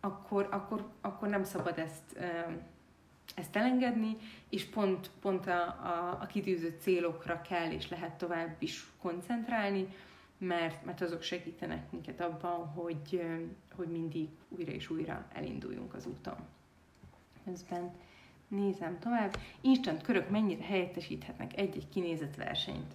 akkor, 0.01 0.49
akkor, 0.51 0.88
akkor 1.01 1.29
nem 1.29 1.44
szabad 1.44 1.79
ezt, 1.79 2.18
ezt 3.38 3.57
elengedni, 3.57 4.16
és 4.48 4.64
pont, 4.64 5.11
pont 5.20 5.46
a, 5.46 5.62
a, 5.62 6.18
a 6.20 6.27
kitűzött 6.27 6.81
célokra 6.81 7.42
kell 7.42 7.70
és 7.70 7.88
lehet 7.88 8.18
tovább 8.18 8.57
is 8.59 8.87
koncentrálni, 9.01 9.88
mert, 10.38 10.85
mert 10.85 11.01
azok 11.01 11.22
segítenek 11.22 11.90
minket 11.90 12.20
abban, 12.20 12.66
hogy, 12.66 13.22
hogy 13.77 13.88
mindig 13.88 14.29
újra 14.48 14.72
és 14.72 14.90
újra 14.90 15.27
elinduljunk 15.33 15.94
az 15.94 16.07
úton. 16.07 16.37
Közben 17.44 17.92
nézem 18.48 18.98
tovább. 18.98 19.37
Instant 19.61 20.03
körök 20.03 20.31
mennyire 20.31 20.64
helyettesíthetnek 20.64 21.57
egy-egy 21.57 21.88
kinézett 21.88 22.35
versenyt? 22.35 22.94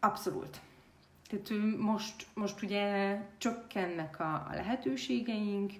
Abszolút. 0.00 0.60
Tehát 1.28 1.76
most, 1.78 2.26
most 2.34 2.62
ugye 2.62 3.18
csökkennek 3.38 4.20
a, 4.20 4.34
a 4.50 4.54
lehetőségeink, 4.54 5.72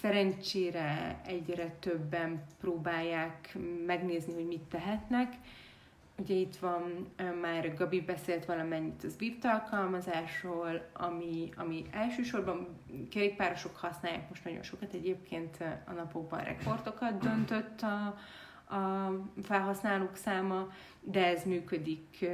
szerencsére 0.00 1.20
egyre 1.26 1.76
többen 1.80 2.44
próbálják 2.60 3.56
megnézni, 3.86 4.32
hogy 4.34 4.46
mit 4.46 4.62
tehetnek, 4.62 5.34
Ugye 6.16 6.34
itt 6.34 6.56
van, 6.56 7.12
már 7.40 7.74
Gabi 7.74 8.00
beszélt 8.00 8.44
valamennyit 8.44 9.04
az 9.04 9.14
Swift 9.16 9.44
alkalmazásról, 9.44 10.90
ami, 10.92 11.48
ami 11.56 11.84
elsősorban 11.90 12.68
kerékpárosok 13.10 13.76
használják 13.76 14.28
most 14.28 14.44
nagyon 14.44 14.62
sokat, 14.62 14.92
egyébként 14.92 15.56
a 15.86 15.92
napokban 15.92 16.40
rekordokat 16.40 17.18
döntött 17.18 17.80
a, 17.80 18.06
a 18.74 19.12
felhasználók 19.42 20.16
száma, 20.16 20.68
de 21.00 21.26
ez 21.26 21.44
működik, 21.44 22.26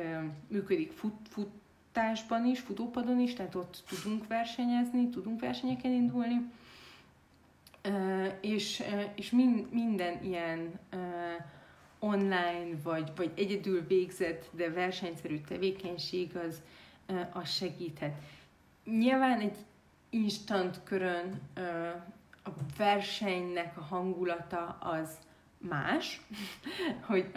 működik 0.48 0.92
fut, 0.92 1.28
futásban 1.98 2.46
is, 2.46 2.60
futópadon 2.60 3.20
is, 3.20 3.34
tehát 3.34 3.54
ott 3.54 3.82
tudunk 3.88 4.26
versenyezni, 4.26 5.08
tudunk 5.08 5.40
versenyeken 5.40 5.92
indulni, 5.92 6.50
és, 8.40 8.82
és 9.14 9.30
minden 9.70 10.22
ilyen 10.22 10.78
online, 11.98 12.76
vagy, 12.82 13.12
vagy 13.16 13.32
egyedül 13.36 13.86
végzett, 13.86 14.48
de 14.52 14.70
versenyszerű 14.70 15.40
tevékenység 15.40 16.36
az, 16.36 16.62
az 17.32 17.50
segíthet. 17.50 18.14
Nyilván 18.84 19.40
egy 19.40 19.56
instant 20.10 20.80
körön 20.84 21.40
a 22.44 22.50
versenynek 22.76 23.76
a 23.76 23.80
hangulata 23.80 24.78
az 24.80 25.18
más, 25.58 26.20
hogy, 27.08 27.30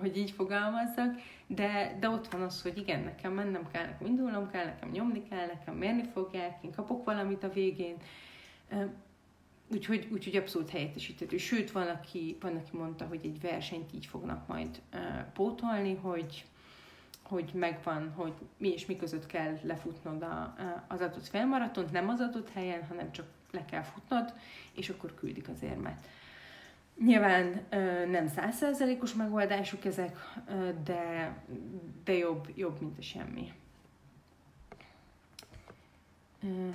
hogy 0.00 0.16
így 0.16 0.30
fogalmazzak, 0.30 1.20
de, 1.46 1.96
de 2.00 2.08
ott 2.08 2.28
van 2.28 2.42
az, 2.42 2.62
hogy 2.62 2.78
igen, 2.78 3.00
nekem 3.00 3.32
mennem 3.32 3.70
kell, 3.70 3.84
nekem 3.84 4.06
indulnom 4.06 4.50
kell, 4.50 4.64
nekem 4.64 4.90
nyomni 4.90 5.22
kell, 5.22 5.46
nekem 5.46 5.74
mérni 5.74 6.08
fogják, 6.12 6.64
én 6.64 6.72
kapok 6.72 7.04
valamit 7.04 7.42
a 7.42 7.52
végén. 7.52 7.96
Úgyhogy, 9.72 10.08
úgyhogy 10.12 10.36
abszolút 10.36 10.70
helyettesíthető. 10.70 11.36
Sőt, 11.36 11.70
van 11.70 11.86
aki, 11.86 12.36
van, 12.40 12.56
aki 12.56 12.76
mondta, 12.76 13.06
hogy 13.06 13.20
egy 13.22 13.40
versenyt 13.40 13.92
így 13.92 14.06
fognak 14.06 14.46
majd 14.46 14.82
pótolni, 15.32 15.94
hogy, 15.94 16.44
hogy 17.22 17.50
megvan, 17.54 18.12
hogy 18.12 18.32
mi 18.56 18.68
és 18.68 18.86
mi 18.86 18.96
között 18.96 19.26
kell 19.26 19.58
lefutnod 19.62 20.22
a, 20.22 20.54
az 20.88 21.00
adott 21.00 21.26
felmaratont, 21.26 21.92
nem 21.92 22.08
az 22.08 22.20
adott 22.20 22.50
helyen, 22.50 22.86
hanem 22.86 23.12
csak 23.12 23.26
le 23.50 23.64
kell 23.64 23.82
futnod, 23.82 24.32
és 24.72 24.88
akkor 24.88 25.14
küldik 25.14 25.48
az 25.48 25.62
érmet. 25.62 26.06
Nyilván 27.04 27.66
nem 28.10 28.26
százszerzelékos 28.28 29.14
megoldásuk 29.14 29.84
ezek, 29.84 30.16
de, 30.84 31.32
de 32.04 32.12
jobb, 32.12 32.48
jobb, 32.54 32.80
mint 32.80 32.98
a 32.98 33.02
semmi. 33.02 33.52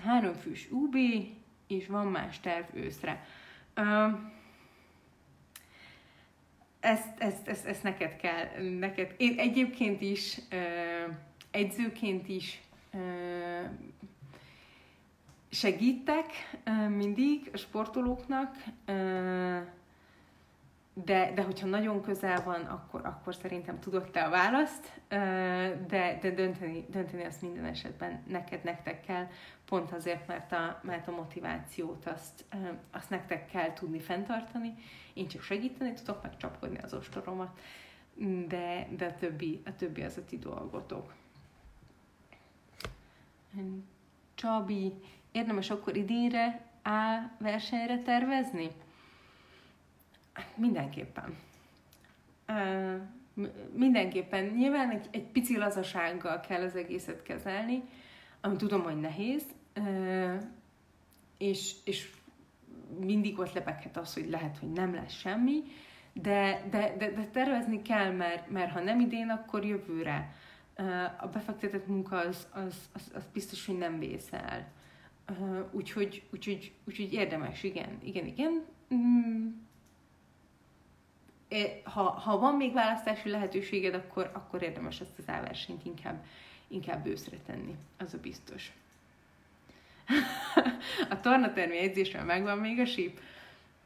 Háromfős 0.03 0.67
UB, 0.71 0.95
és 1.67 1.87
van 1.87 2.07
más 2.07 2.39
terv 2.39 2.75
őszre. 2.75 3.25
Ezt, 6.79 7.07
ezt, 7.17 7.47
ezt, 7.47 7.65
ezt 7.65 7.83
neked 7.83 8.15
kell, 8.15 8.47
neked. 8.79 9.15
Én 9.17 9.39
egyébként 9.39 10.01
is, 10.01 10.37
egyzőként 11.51 12.27
is 12.27 12.61
segítek 15.49 16.25
mindig 16.89 17.49
a 17.53 17.57
sportolóknak, 17.57 18.55
de, 21.05 21.31
de 21.35 21.41
hogyha 21.43 21.67
nagyon 21.67 22.01
közel 22.01 22.43
van, 22.43 22.61
akkor, 22.61 23.05
akkor 23.05 23.35
szerintem 23.35 23.79
tudod 23.79 24.11
te 24.11 24.23
a 24.23 24.29
választ, 24.29 25.01
de, 25.87 26.17
de 26.21 26.31
dönteni, 26.35 26.85
dönteni 26.89 27.23
azt 27.23 27.41
minden 27.41 27.65
esetben 27.65 28.23
neked, 28.27 28.63
nektek 28.63 29.01
kell, 29.01 29.27
pont 29.65 29.91
azért, 29.91 30.27
mert 30.27 30.51
a, 30.51 30.79
mert 30.83 31.07
a 31.07 31.11
motivációt 31.11 32.05
azt, 32.05 32.45
azt 32.91 33.09
nektek 33.09 33.45
kell 33.45 33.73
tudni 33.73 33.99
fenntartani, 33.99 34.73
én 35.13 35.27
csak 35.27 35.41
segíteni 35.41 35.93
tudok, 35.93 36.21
meg 36.21 36.37
csapkodni 36.37 36.77
az 36.77 36.93
ostoromat, 36.93 37.59
de, 38.47 38.87
de 38.97 39.05
a, 39.05 39.15
többi, 39.15 39.61
a 39.65 39.75
többi 39.75 40.01
az 40.01 40.17
a 40.17 40.25
ti 40.25 40.37
dolgotok. 40.37 41.13
Csabi, 44.33 44.93
érdemes 45.31 45.69
akkor 45.69 45.95
idénre 45.95 46.69
A 46.83 47.31
versenyre 47.37 48.01
tervezni? 48.01 48.71
Mindenképpen. 50.55 51.35
Uh, 52.47 53.01
mindenképpen. 53.73 54.45
Nyilván 54.45 54.89
egy, 54.89 55.07
egy 55.11 55.25
pici 55.25 55.57
lazasággal 55.57 56.39
kell 56.39 56.61
az 56.61 56.75
egészet 56.75 57.23
kezelni, 57.23 57.83
ami 58.41 58.55
tudom, 58.55 58.81
hogy 58.81 58.99
nehéz, 58.99 59.43
uh, 59.75 60.41
és, 61.37 61.75
és 61.85 62.11
mindig 62.99 63.39
ott 63.39 63.53
lebeghet 63.53 63.97
az, 63.97 64.13
hogy 64.13 64.29
lehet, 64.29 64.57
hogy 64.57 64.71
nem 64.71 64.93
lesz 64.93 65.13
semmi, 65.13 65.63
de, 66.13 66.67
de, 66.69 66.95
de, 66.97 67.11
de 67.11 67.27
tervezni 67.31 67.81
kell, 67.81 68.11
mert, 68.11 68.49
mert 68.49 68.71
ha 68.71 68.79
nem 68.79 68.99
idén, 68.99 69.29
akkor 69.29 69.65
jövőre. 69.65 70.35
Uh, 70.77 71.23
a 71.23 71.27
befektetett 71.27 71.87
munka 71.87 72.17
az, 72.17 72.47
az, 72.51 72.89
az, 72.93 73.11
az 73.15 73.27
biztos, 73.33 73.65
hogy 73.65 73.77
nem 73.77 73.99
vészel. 73.99 74.71
Uh, 75.29 75.59
úgyhogy, 75.71 76.23
úgyhogy, 76.33 76.73
úgyhogy 76.87 77.13
érdemes, 77.13 77.63
igen, 77.63 77.97
igen, 78.03 78.25
igen. 78.25 78.65
Mm 78.93 79.47
ha, 81.83 82.03
ha 82.03 82.39
van 82.39 82.55
még 82.55 82.73
választási 82.73 83.29
lehetőséged, 83.29 83.93
akkor, 83.93 84.29
akkor 84.33 84.61
érdemes 84.61 84.99
ezt 84.99 85.17
az 85.17 85.29
állversenyt 85.29 85.85
inkább, 85.85 86.23
inkább 86.67 87.05
őszre 87.05 87.37
tenni, 87.45 87.75
az 87.97 88.13
a 88.13 88.17
biztos. 88.17 88.71
a 91.09 91.19
tornatermi 91.19 91.77
edzésről 91.77 92.23
megvan 92.23 92.57
még 92.57 92.79
a 92.79 92.85
síp? 92.85 93.19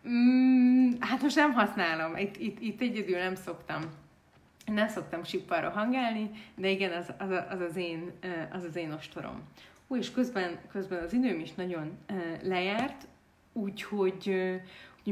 Mm, 0.07 0.91
hát 0.99 1.21
most 1.21 1.35
nem 1.35 1.53
használom, 1.53 2.17
itt, 2.17 2.37
itt, 2.37 2.61
itt 2.61 2.81
egyedül 2.81 3.17
nem 3.17 3.35
szoktam. 3.35 3.81
Nem 4.65 4.87
szoktam 4.87 5.23
sippal 5.23 5.61
rohangálni, 5.61 6.29
de 6.55 6.69
igen, 6.69 6.91
az 6.91 7.13
az, 7.17 7.29
az, 7.49 7.59
az, 7.61 7.75
én, 7.75 8.11
az, 8.51 8.63
az 8.63 8.75
én 8.75 8.91
ostorom. 8.91 9.41
Ú, 9.87 9.95
és 9.95 10.11
közben, 10.11 10.59
közben 10.71 11.03
az 11.03 11.13
időm 11.13 11.39
is 11.39 11.53
nagyon 11.53 11.97
lejárt, 12.41 13.07
úgyhogy 13.53 14.13
hogy 14.25 14.61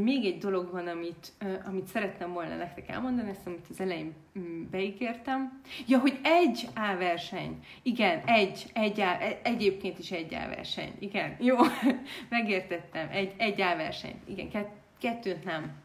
még 0.01 0.25
egy 0.25 0.37
dolog 0.37 0.71
van, 0.71 0.87
amit, 0.87 1.31
amit 1.65 1.87
szerettem 1.87 2.33
volna 2.33 2.55
nektek 2.55 2.89
elmondani, 2.89 3.29
ezt 3.29 3.47
amit 3.47 3.65
az 3.69 3.79
elején 3.79 4.13
mm, 4.39 4.63
beígértem. 4.69 5.61
Ja, 5.87 5.99
hogy 5.99 6.19
egy 6.23 6.67
A 6.75 6.95
verseny. 6.97 7.65
Igen, 7.81 8.21
egy, 8.25 8.65
egy 8.73 8.99
A, 8.99 9.21
e, 9.21 9.39
egyébként 9.43 9.99
is 9.99 10.11
egy 10.11 10.33
A 10.33 10.47
verseny. 10.47 10.93
Igen, 10.99 11.35
jó, 11.39 11.55
megértettem. 12.29 13.07
Egy, 13.11 13.33
egy 13.37 13.61
A 13.61 13.75
verseny. 13.75 14.19
Igen, 14.25 14.67
kettőt 14.99 15.43
nem. 15.43 15.75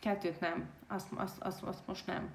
Kettőt 0.00 0.40
nem. 0.40 0.68
Azt, 0.86 1.08
azt, 1.16 1.42
azt, 1.42 1.62
azt 1.62 1.86
most 1.86 2.06
nem. 2.06 2.30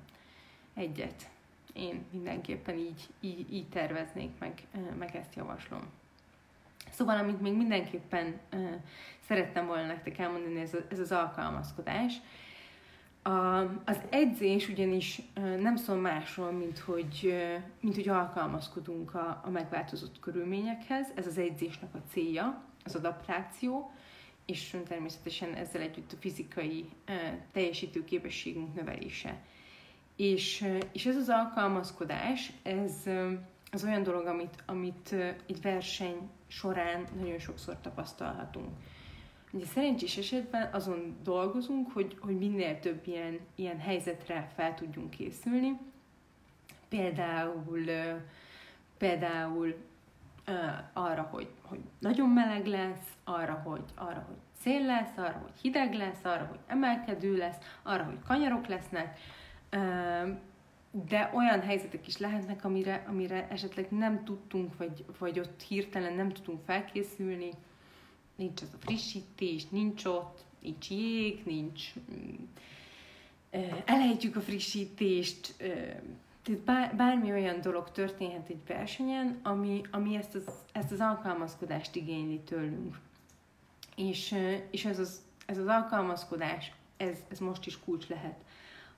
Egyet. 0.73 1.29
Én 1.73 2.05
mindenképpen 2.11 2.77
így, 2.77 3.09
így, 3.19 3.53
így 3.53 3.69
terveznék, 3.69 4.29
meg, 4.39 4.53
meg 4.97 5.15
ezt 5.15 5.35
javaslom. 5.35 5.81
Szóval, 6.93 7.17
amit 7.17 7.41
még 7.41 7.53
mindenképpen 7.53 8.39
uh, 8.53 8.69
szerettem 9.27 9.65
volna 9.65 9.85
nektek 9.85 10.17
elmondani, 10.17 10.59
ez, 10.59 10.73
a, 10.73 10.77
ez 10.89 10.99
az 10.99 11.11
alkalmazkodás. 11.11 12.13
A, 13.21 13.57
az 13.85 14.01
edzés 14.09 14.69
ugyanis 14.69 15.21
uh, 15.37 15.55
nem 15.57 15.75
szól 15.75 15.95
másról, 15.95 16.51
mint 16.51 16.79
hogy, 16.79 17.19
uh, 17.23 17.61
mint 17.79 17.95
hogy 17.95 18.09
alkalmazkodunk 18.09 19.13
a, 19.13 19.41
a 19.45 19.49
megváltozott 19.49 20.19
körülményekhez. 20.19 21.07
Ez 21.15 21.27
az 21.27 21.37
edzésnek 21.37 21.95
a 21.95 22.01
célja, 22.11 22.63
az 22.83 22.95
adaptáció, 22.95 23.91
és 24.45 24.77
természetesen 24.87 25.53
ezzel 25.53 25.81
együtt 25.81 26.11
a 26.11 26.17
fizikai 26.19 26.85
uh, 27.09 27.15
teljesítő 27.51 28.03
képességünk 28.03 28.75
növelése. 28.75 29.41
És, 30.15 30.65
és 30.91 31.05
ez 31.05 31.15
az 31.15 31.29
alkalmazkodás, 31.29 32.51
ez 32.63 33.09
az 33.73 33.83
olyan 33.83 34.03
dolog, 34.03 34.25
amit, 34.25 34.63
amit 34.65 35.11
egy 35.47 35.61
verseny 35.61 36.29
során 36.47 37.07
nagyon 37.19 37.39
sokszor 37.39 37.77
tapasztalhatunk. 37.81 38.69
Ugye 39.51 39.65
szerencsés 39.65 40.17
esetben 40.17 40.69
azon 40.73 41.17
dolgozunk, 41.23 41.91
hogy, 41.91 42.17
hogy 42.19 42.37
minél 42.37 42.79
több 42.79 43.07
ilyen, 43.07 43.39
ilyen 43.55 43.79
helyzetre 43.79 44.51
fel 44.55 44.73
tudjunk 44.73 45.09
készülni. 45.09 45.77
Például, 46.89 47.85
például 48.97 49.75
arra, 50.93 51.21
hogy, 51.31 51.49
hogy 51.61 51.79
nagyon 51.99 52.29
meleg 52.29 52.65
lesz, 52.65 53.17
arra 53.23 53.53
hogy, 53.53 53.83
arra, 53.95 54.25
hogy 54.27 54.37
szél 54.61 54.85
lesz, 54.85 55.17
arra, 55.17 55.39
hogy 55.41 55.59
hideg 55.61 55.93
lesz, 55.93 56.23
arra, 56.23 56.45
hogy 56.45 56.59
emelkedő 56.67 57.37
lesz, 57.37 57.57
arra, 57.83 58.03
hogy 58.03 58.19
kanyarok 58.27 58.67
lesznek 58.67 59.19
de 60.93 61.31
olyan 61.33 61.61
helyzetek 61.61 62.07
is 62.07 62.17
lehetnek, 62.17 62.63
amire, 62.65 63.05
amire 63.07 63.47
esetleg 63.49 63.87
nem 63.89 64.23
tudtunk, 64.23 64.77
vagy, 64.77 65.05
vagy 65.17 65.39
ott 65.39 65.61
hirtelen 65.61 66.13
nem 66.13 66.31
tudtunk 66.31 66.63
felkészülni. 66.65 67.49
Nincs 68.35 68.61
az 68.61 68.69
a 68.73 68.77
frissítés, 68.79 69.69
nincs 69.69 70.05
ott, 70.05 70.43
nincs 70.61 70.89
jég, 70.89 71.41
nincs... 71.45 71.93
Mm, 72.11 72.33
elejtjük 73.85 74.35
a 74.35 74.41
frissítést, 74.41 75.55
tehát 76.43 76.61
bár, 76.61 76.95
bármi 76.95 77.31
olyan 77.31 77.61
dolog 77.61 77.91
történhet 77.91 78.49
egy 78.49 78.61
versenyen, 78.67 79.39
ami, 79.43 79.81
ami 79.91 80.15
ezt, 80.15 80.35
az, 80.35 80.49
ezt 80.71 80.91
az 80.91 80.99
alkalmazkodást 80.99 81.95
igényli 81.95 82.39
tőlünk. 82.39 82.99
És, 83.95 84.35
és 84.69 84.85
ez, 84.85 84.99
az, 84.99 85.21
ez 85.45 85.57
az 85.57 85.67
alkalmazkodás, 85.67 86.71
ez, 86.97 87.17
ez 87.29 87.39
most 87.39 87.65
is 87.65 87.79
kulcs 87.79 88.07
lehet 88.07 88.43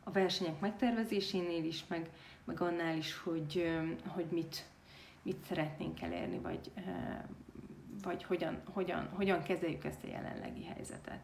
a 0.07 0.11
versenyek 0.11 0.59
megtervezésénél 0.59 1.63
is, 1.63 1.87
meg, 1.87 2.09
meg 2.43 2.61
annál 2.61 2.97
is, 2.97 3.17
hogy, 3.17 3.71
hogy 4.07 4.25
mit, 4.31 4.65
mit 5.21 5.43
szeretnénk 5.47 6.01
elérni, 6.01 6.39
vagy, 6.39 6.71
vagy 8.03 8.23
hogyan, 8.23 8.61
hogyan, 8.73 9.09
hogyan 9.13 9.43
kezeljük 9.43 9.83
ezt 9.83 10.03
a 10.03 10.07
jelenlegi 10.07 10.65
helyzetet. 10.65 11.19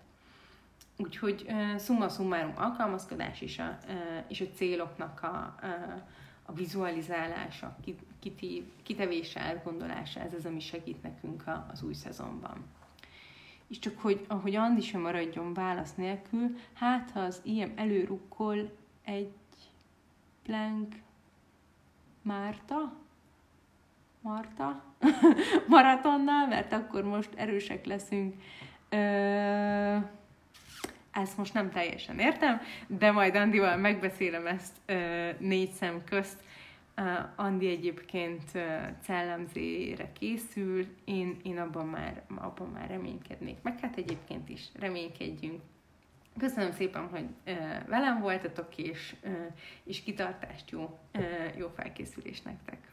Úgyhogy 0.97 1.45
summa 1.79 2.09
summarum 2.09 2.53
alkalmazkodás 2.55 3.41
és 3.41 3.59
a, 3.59 3.77
és 4.27 4.41
a 4.41 4.55
céloknak 4.55 5.23
a, 5.23 5.55
a 6.45 6.53
vizualizálása, 6.53 7.77
kitevése, 8.83 9.39
átgondolása, 9.39 10.19
ez 10.19 10.33
az, 10.33 10.45
ami 10.45 10.59
segít 10.59 11.01
nekünk 11.01 11.43
az 11.71 11.83
új 11.83 11.93
szezonban. 11.93 12.65
És 13.71 13.79
csak 13.79 13.99
hogy, 13.99 14.25
ahogy 14.27 14.55
Andi 14.55 14.81
sem 14.81 15.01
maradjon 15.01 15.53
válasz 15.53 15.95
nélkül, 15.95 16.57
hát 16.73 17.11
ha 17.11 17.19
az 17.19 17.41
ilyen 17.43 17.71
előrukkol 17.75 18.77
egy 19.03 19.33
plank 20.43 20.95
Márta, 22.21 22.93
Marta 24.21 24.83
maratonnal, 25.67 26.47
mert 26.47 26.73
akkor 26.73 27.03
most 27.03 27.29
erősek 27.35 27.85
leszünk. 27.85 28.35
Ö, 28.89 28.97
ezt 31.11 31.37
most 31.37 31.53
nem 31.53 31.71
teljesen 31.71 32.19
értem, 32.19 32.61
de 32.87 33.11
majd 33.11 33.35
Andival 33.35 33.77
megbeszélem 33.77 34.47
ezt 34.47 34.75
ö, 34.85 35.29
négy 35.39 35.71
szem 35.71 36.03
közt, 36.03 36.43
Andi 37.35 37.67
egyébként 37.67 38.51
cellemzére 39.01 40.11
készül, 40.11 40.85
én, 41.05 41.39
én 41.43 41.57
abban, 41.57 41.87
már, 41.87 42.23
abban 42.35 42.69
már 42.69 42.89
reménykednék. 42.89 43.61
Meg 43.61 43.79
hát 43.79 43.97
egyébként 43.97 44.49
is 44.49 44.67
reménykedjünk. 44.79 45.61
Köszönöm 46.37 46.71
szépen, 46.71 47.07
hogy 47.07 47.27
velem 47.87 48.19
voltatok, 48.21 48.77
és, 48.77 49.15
és 49.83 50.03
kitartást, 50.03 50.69
jó, 50.69 50.99
jó 51.57 51.67
felkészülés 51.75 52.41
nektek! 52.41 52.91